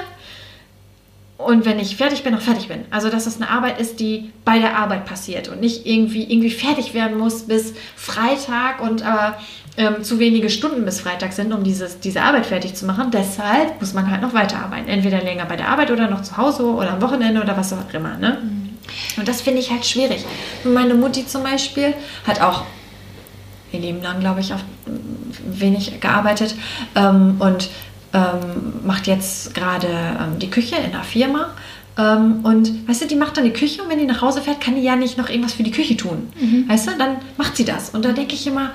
[1.44, 2.84] und wenn ich fertig bin, auch fertig bin.
[2.90, 6.50] Also, dass es eine Arbeit ist, die bei der Arbeit passiert und nicht irgendwie, irgendwie
[6.50, 9.36] fertig werden muss bis Freitag und aber
[9.76, 13.10] ähm, zu wenige Stunden bis Freitag sind, um dieses, diese Arbeit fertig zu machen.
[13.10, 14.88] Deshalb muss man halt noch weiterarbeiten.
[14.88, 17.92] Entweder länger bei der Arbeit oder noch zu Hause oder am Wochenende oder was auch
[17.92, 18.16] immer.
[18.16, 18.38] Ne?
[18.42, 18.78] Mhm.
[19.16, 20.24] Und das finde ich halt schwierig.
[20.62, 21.94] Meine Mutti zum Beispiel
[22.26, 22.62] hat auch
[23.72, 24.60] ihr Leben lang, glaube ich, auf
[25.44, 26.54] wenig gearbeitet
[26.94, 27.68] ähm, und
[28.14, 31.50] ähm, macht jetzt gerade ähm, die Küche in einer Firma.
[31.98, 34.60] Ähm, und weißt du, die macht dann die Küche und wenn die nach Hause fährt,
[34.60, 36.28] kann die ja nicht noch irgendwas für die Küche tun.
[36.40, 36.68] Mhm.
[36.68, 37.90] Weißt du, dann macht sie das.
[37.90, 38.70] Und da denke ich immer,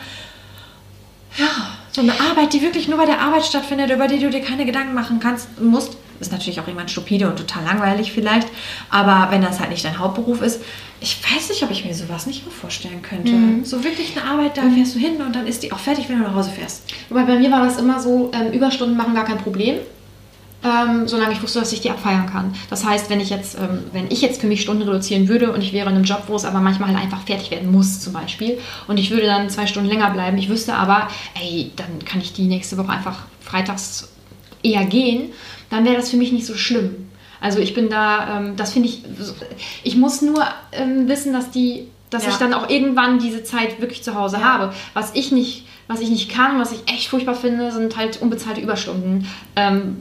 [1.38, 1.48] ja,
[1.92, 4.66] so eine Arbeit, die wirklich nur bei der Arbeit stattfindet, über die du dir keine
[4.66, 8.48] Gedanken machen kannst, musst, ist natürlich auch irgendwann stupide und total langweilig vielleicht,
[8.90, 10.62] aber wenn das halt nicht dein Hauptberuf ist,
[11.02, 13.32] ich weiß nicht, ob ich mir sowas nicht mehr vorstellen könnte.
[13.32, 13.64] Mhm.
[13.64, 16.18] So wirklich eine Arbeit, da fährst du hin und dann ist die auch fertig, wenn
[16.18, 16.84] du nach Hause fährst.
[17.08, 19.78] Wobei bei mir war das immer so, ähm, Überstunden machen gar kein Problem.
[20.62, 22.54] Ähm, solange ich wusste, dass ich die abfeiern kann.
[22.70, 25.62] Das heißt, wenn ich jetzt, ähm, wenn ich jetzt für mich Stunden reduzieren würde und
[25.62, 28.12] ich wäre in einem Job, wo es aber manchmal halt einfach fertig werden muss, zum
[28.12, 28.60] Beispiel,
[28.90, 31.08] und ich würde dann zwei Stunden länger bleiben, ich wüsste aber,
[31.42, 34.10] ey, dann kann ich die nächste Woche einfach freitags
[34.62, 35.32] eher gehen,
[35.70, 37.10] dann wäre das für mich nicht so schlimm.
[37.42, 39.04] Also ich bin da, ähm, das finde ich,
[39.84, 42.32] ich muss nur ähm, wissen, dass die, dass ja.
[42.32, 44.44] ich dann auch irgendwann diese Zeit wirklich zu Hause ja.
[44.44, 44.74] habe.
[44.94, 48.62] Was ich nicht, was ich nicht kann, was ich echt furchtbar finde, sind halt unbezahlte
[48.62, 49.28] Überstunden.
[49.56, 49.98] Ähm,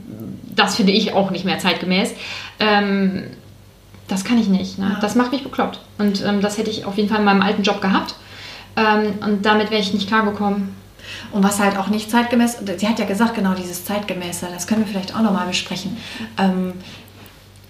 [0.55, 2.13] das finde ich auch nicht mehr zeitgemäß.
[2.59, 3.23] Ähm,
[4.09, 4.77] das kann ich nicht.
[4.77, 4.91] Ne?
[4.95, 4.99] Ja.
[4.99, 5.79] Das macht mich bekloppt.
[5.97, 8.15] Und ähm, das hätte ich auf jeden Fall in meinem alten Job gehabt.
[8.75, 10.75] Ähm, und damit wäre ich nicht klargekommen.
[11.31, 14.81] Und was halt auch nicht zeitgemäß, sie hat ja gesagt, genau dieses Zeitgemäße, das können
[14.81, 15.97] wir vielleicht auch nochmal besprechen.
[16.37, 16.73] Ähm,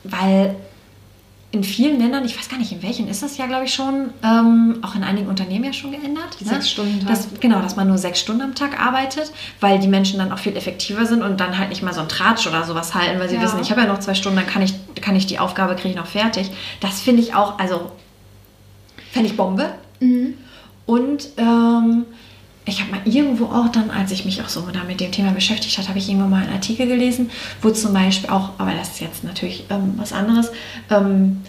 [0.03, 0.55] weil
[1.51, 4.11] in vielen Ländern, ich weiß gar nicht in welchen, ist das ja, glaube ich, schon,
[4.23, 6.37] ähm, auch in einigen Unternehmen ja schon geändert.
[6.39, 6.51] Die ne?
[6.51, 10.19] sechs Stunden das, Genau, dass man nur sechs Stunden am Tag arbeitet, weil die Menschen
[10.19, 12.93] dann auch viel effektiver sind und dann halt nicht mal so ein Tratsch oder sowas
[12.93, 13.41] halten, weil sie ja.
[13.41, 15.89] wissen, ich habe ja noch zwei Stunden, dann kann ich, kann ich die Aufgabe, kriege
[15.89, 16.51] ich noch fertig.
[16.81, 17.91] Das finde ich auch, also,
[19.11, 19.71] fände ich Bombe.
[19.99, 20.35] Mhm.
[20.85, 22.05] Und ähm,
[22.69, 25.77] ich habe mal irgendwo auch dann, als ich mich auch so mit dem Thema beschäftigt
[25.77, 27.29] habe, habe ich irgendwo mal einen Artikel gelesen,
[27.61, 30.51] wo zum Beispiel auch, aber das ist jetzt natürlich ähm, was anderes,
[30.89, 31.41] ähm,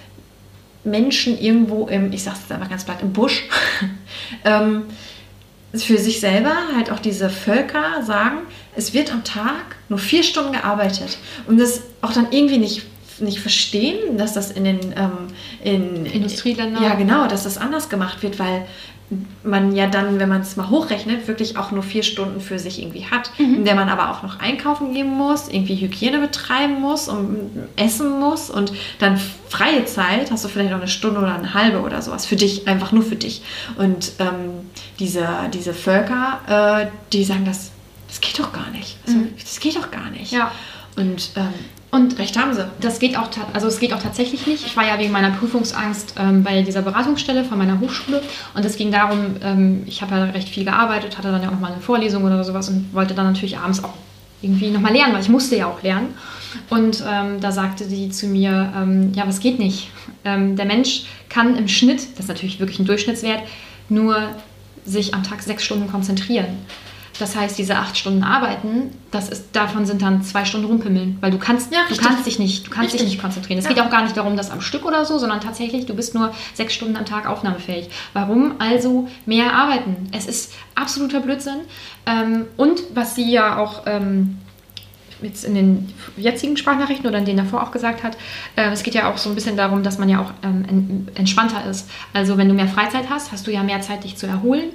[0.85, 3.45] Menschen irgendwo im, ich sage es jetzt einfach ganz platt, im Busch,
[4.45, 4.85] ähm,
[5.75, 8.39] für sich selber halt auch diese Völker sagen,
[8.75, 12.87] es wird am Tag nur vier Stunden gearbeitet und das auch dann irgendwie nicht
[13.21, 15.29] nicht verstehen, dass das in den ähm,
[15.63, 18.67] in, Industrieländern ja genau, dass das anders gemacht wird, weil
[19.43, 22.81] man ja dann, wenn man es mal hochrechnet, wirklich auch nur vier Stunden für sich
[22.81, 23.57] irgendwie hat, mhm.
[23.57, 28.21] in der man aber auch noch einkaufen gehen muss, irgendwie Hygiene betreiben muss und essen
[28.21, 32.01] muss und dann freie Zeit hast du vielleicht noch eine Stunde oder eine halbe oder
[32.03, 33.43] sowas für dich, einfach nur für dich.
[33.77, 37.73] Und ähm, diese, diese Völker, äh, die sagen, das,
[38.07, 38.97] das geht doch gar nicht.
[39.07, 39.35] Also, mhm.
[39.41, 40.31] Das geht doch gar nicht.
[40.31, 40.53] Ja.
[40.97, 41.55] Und ähm,
[41.91, 42.69] und recht haben sie.
[42.81, 44.65] Das geht auch, also es geht auch tatsächlich nicht.
[44.65, 48.23] Ich war ja wegen meiner Prüfungsangst ähm, bei dieser Beratungsstelle von meiner Hochschule
[48.55, 51.59] und es ging darum, ähm, ich habe ja recht viel gearbeitet, hatte dann ja auch
[51.59, 53.95] mal eine Vorlesung oder sowas und wollte dann natürlich abends auch
[54.43, 56.15] irgendwie nochmal lernen, weil ich musste ja auch lernen.
[56.69, 59.91] Und ähm, da sagte sie zu mir, ähm, ja, was geht nicht.
[60.25, 63.43] Ähm, der Mensch kann im Schnitt, das ist natürlich wirklich ein Durchschnittswert,
[63.89, 64.17] nur
[64.85, 66.47] sich am Tag sechs Stunden konzentrieren.
[67.21, 71.31] Das heißt, diese acht Stunden arbeiten, das ist, davon sind dann zwei Stunden rumpimmeln, weil
[71.31, 73.59] du kannst, ja, du kannst dich nicht, du kannst dich nicht konzentrieren.
[73.59, 73.73] Es ja.
[73.73, 76.33] geht auch gar nicht darum, dass am Stück oder so, sondern tatsächlich, du bist nur
[76.55, 77.91] sechs Stunden am Tag aufnahmefähig.
[78.15, 80.09] Warum also mehr arbeiten?
[80.13, 81.61] Es ist absoluter Blödsinn.
[82.07, 84.39] Ähm, und was sie ja auch ähm,
[85.23, 88.17] jetzt in den jetzigen Sprachnachrichten oder in denen davor auch gesagt hat,
[88.57, 91.69] äh, es geht ja auch so ein bisschen darum, dass man ja auch ähm, entspannter
[91.69, 91.91] ist.
[92.15, 94.71] Also wenn du mehr Freizeit hast, hast du ja mehr Zeit, dich zu erholen.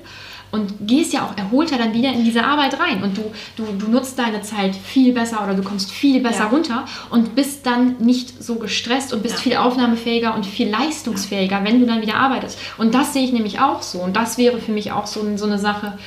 [0.56, 3.88] Und gehst ja auch erholter dann wieder in diese Arbeit rein und du, du, du
[3.91, 6.47] nutzt deine Zeit viel besser oder du kommst viel besser Ja.
[6.47, 9.41] runter und bist dann nicht so gestresst und bist Ja.
[9.41, 12.58] viel aufnahmefähiger und viel leistungsfähiger, wenn du dann wieder arbeitest.
[12.78, 15.45] Und das sehe ich nämlich auch so und das wäre für mich auch so, so
[15.45, 15.97] eine Sache,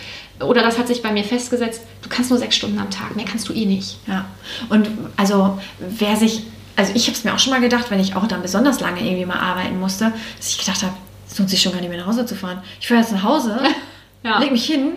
[0.41, 3.25] oder das hat sich bei mir festgesetzt, du kannst nur sechs Stunden am Tag, mehr
[3.25, 3.99] kannst du eh nicht.
[4.07, 4.25] Ja,
[4.69, 6.45] und also wer sich,
[6.77, 9.01] also ich habe es mir auch schon mal gedacht, wenn ich auch dann besonders lange
[9.01, 10.95] irgendwie mal arbeiten musste, dass ich gedacht habe,
[11.29, 12.63] es lohnt sich schon gar nicht mehr nach Hause zu fahren.
[12.81, 13.59] Ich fahre jetzt nach Hause,
[14.29, 14.39] Ja.
[14.39, 14.93] leg mich hin,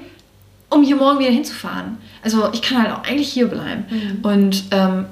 [0.70, 1.98] um hier morgen wieder hinzufahren.
[2.24, 3.86] Also ich kann halt auch eigentlich hier bleiben.
[3.90, 4.26] Mhm.
[4.26, 5.06] Und ähm,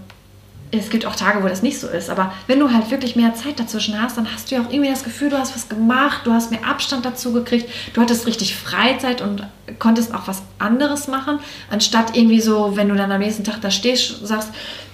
[0.71, 2.11] es gibt auch Tage, wo das nicht so ist.
[2.11, 4.89] Aber wenn du halt wirklich mehr Zeit dazwischen hast, dann hast du ja auch irgendwie
[4.91, 8.55] das Gefühl, du hast was gemacht, du hast mehr Abstand dazu gekriegt, du hattest richtig
[8.55, 9.47] Freizeit und
[9.79, 11.39] konntest auch was anderes machen,
[11.71, 14.49] anstatt irgendwie so, wenn du dann am nächsten Tag da stehst, sagst,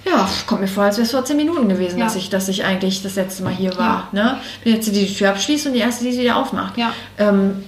[0.06, 2.04] ja, kommt mir vor, als wäre es vor zehn Minuten gewesen, Ja.
[2.06, 4.08] dass, ich, dass ich eigentlich das letzte Mal hier war.
[4.12, 4.38] Ne?
[4.64, 6.78] Wenn jetzt die Tür abschließt und die erste, die sie wieder aufmacht.
[6.78, 6.92] Ja.
[7.18, 7.64] Ähm,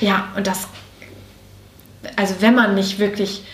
[0.00, 0.68] ja, und das,
[2.16, 3.44] also wenn man nicht wirklich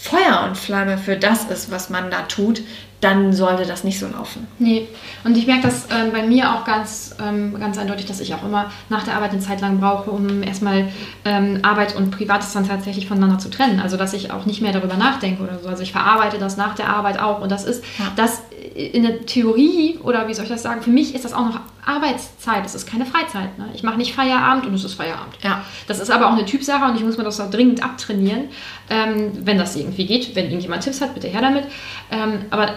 [0.00, 2.62] Feuer und Flamme für das ist, was man da tut,
[3.00, 4.46] dann sollte das nicht so laufen.
[4.58, 4.88] Nee,
[5.24, 8.42] und ich merke das ähm, bei mir auch ganz, ähm, ganz eindeutig, dass ich auch
[8.44, 10.88] immer nach der Arbeit eine Zeit lang brauche, um erstmal
[11.24, 13.78] ähm, Arbeit und Privates dann tatsächlich voneinander zu trennen.
[13.78, 15.68] Also, dass ich auch nicht mehr darüber nachdenke oder so.
[15.68, 17.40] Also, ich verarbeite das nach der Arbeit auch.
[17.40, 18.06] Und das ist, Ja.
[18.16, 18.42] das
[18.74, 21.60] in der Theorie, oder wie soll ich das sagen, für mich ist das auch noch
[21.84, 22.64] Arbeitszeit.
[22.66, 23.58] Es ist keine Freizeit.
[23.58, 23.68] Ne?
[23.74, 25.36] Ich mache nicht Feierabend und es ist Feierabend.
[25.42, 25.62] Ja.
[25.86, 28.48] Das ist aber auch eine Typsache und ich muss mir das auch dringend abtrainieren,
[28.90, 30.36] ähm, wenn das irgendwie geht.
[30.36, 31.64] Wenn irgendjemand Tipps hat, bitte her damit.
[32.10, 32.72] Ähm, aber äh,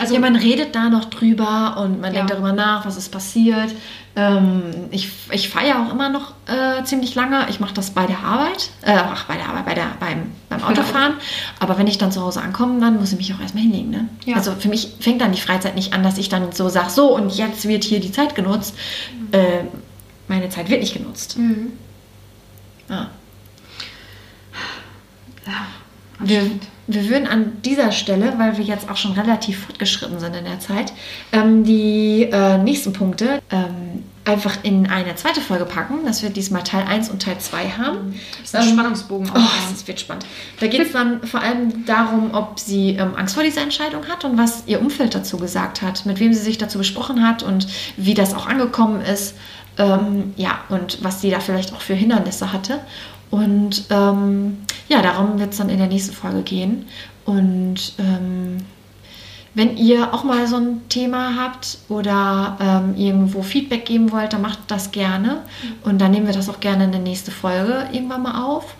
[0.00, 2.18] also ja, man redet da noch drüber und man Ja.
[2.20, 3.74] denkt darüber nach, was ist passiert.
[4.18, 7.46] Ähm, ich ich feiere auch immer noch äh, ziemlich lange.
[7.50, 10.62] Ich mache das bei der Arbeit, äh, ach, bei der Arbeit, bei der, beim, beim
[10.62, 11.14] Autofahren.
[11.60, 13.90] Aber wenn ich dann zu Hause ankomme, dann muss ich mich auch erstmal hinlegen.
[13.90, 14.08] Ne?
[14.24, 14.36] Ja.
[14.36, 17.14] Also für mich fängt dann die Freizeit nicht an, dass ich dann so sage, so
[17.14, 18.74] und jetzt wird hier die Zeit genutzt.
[19.32, 19.64] Äh,
[20.28, 21.36] meine Zeit wird nicht genutzt.
[21.38, 21.72] Mhm.
[22.88, 23.10] Ja.
[25.46, 25.66] Ja,
[26.18, 26.50] Wir,
[26.86, 30.60] wir würden an dieser Stelle, weil wir jetzt auch schon relativ fortgeschritten sind in der
[30.60, 30.92] Zeit,
[31.32, 36.64] ähm, die äh, nächsten Punkte ähm, einfach in eine zweite Folge packen, dass wir diesmal
[36.64, 38.18] Teil 1 und Teil 2 haben.
[38.40, 39.40] Das ist ein Ähm, Spannungsbogen Oh,
[39.72, 40.26] es wird spannend.
[40.58, 44.24] Da geht es dann vor allem darum, ob sie ähm, Angst vor dieser Entscheidung hat
[44.24, 47.68] und was ihr Umfeld dazu gesagt hat, mit wem sie sich dazu besprochen hat und
[47.96, 49.36] wie das auch angekommen ist.
[49.78, 52.80] Ähm, ja, und was sie da vielleicht auch für Hindernisse hatte.
[53.36, 54.58] Und ähm,
[54.88, 56.86] ja, darum wird es dann in der nächsten Folge gehen.
[57.26, 58.58] Und ähm,
[59.54, 64.40] wenn ihr auch mal so ein Thema habt oder ähm, irgendwo Feedback geben wollt, dann
[64.40, 65.42] macht das gerne.
[65.84, 68.74] Und dann nehmen wir das auch gerne in der nächste Folge irgendwann mal auf.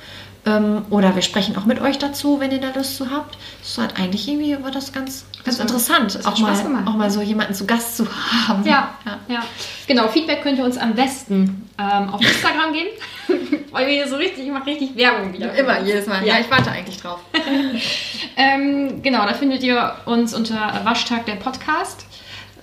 [0.46, 3.36] Ähm, oder wir sprechen auch mit euch dazu, wenn ihr da Lust zu habt.
[3.60, 6.86] Das hat eigentlich irgendwie war das ganz, ganz war- interessant, das auch mal, gemacht.
[6.86, 8.06] auch mal so jemanden zu Gast zu
[8.46, 8.64] haben.
[8.66, 8.90] Ja,
[9.28, 9.42] ja,
[9.86, 12.88] Genau, Feedback könnt ihr uns am besten ähm, auf Instagram geben.
[13.70, 15.52] Weil wir hier so richtig, ich mache richtig Werbung wieder.
[15.54, 16.24] Immer, jedes Mal.
[16.26, 16.34] Ja.
[16.34, 17.20] Ja, ich warte eigentlich drauf.
[18.38, 22.06] Ähm, genau, da findet ihr uns unter Waschtag der Podcast.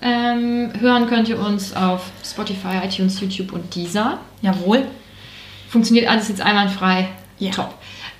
[0.01, 4.19] Ähm, hören könnt ihr uns auf Spotify, iTunes, YouTube und Deezer.
[4.41, 4.85] Jawohl.
[5.69, 7.09] Funktioniert alles jetzt einwandfrei.
[7.39, 7.51] Ja.
[7.51, 7.73] Top.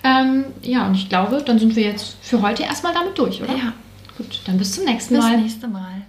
[0.03, 3.53] Ähm, ja, und ich glaube, dann sind wir jetzt für heute erstmal damit durch, oder?
[3.53, 3.74] Ja.
[4.18, 5.38] Gut, dann bis zum nächsten Bis Mal.
[5.38, 6.01] nächste Mal.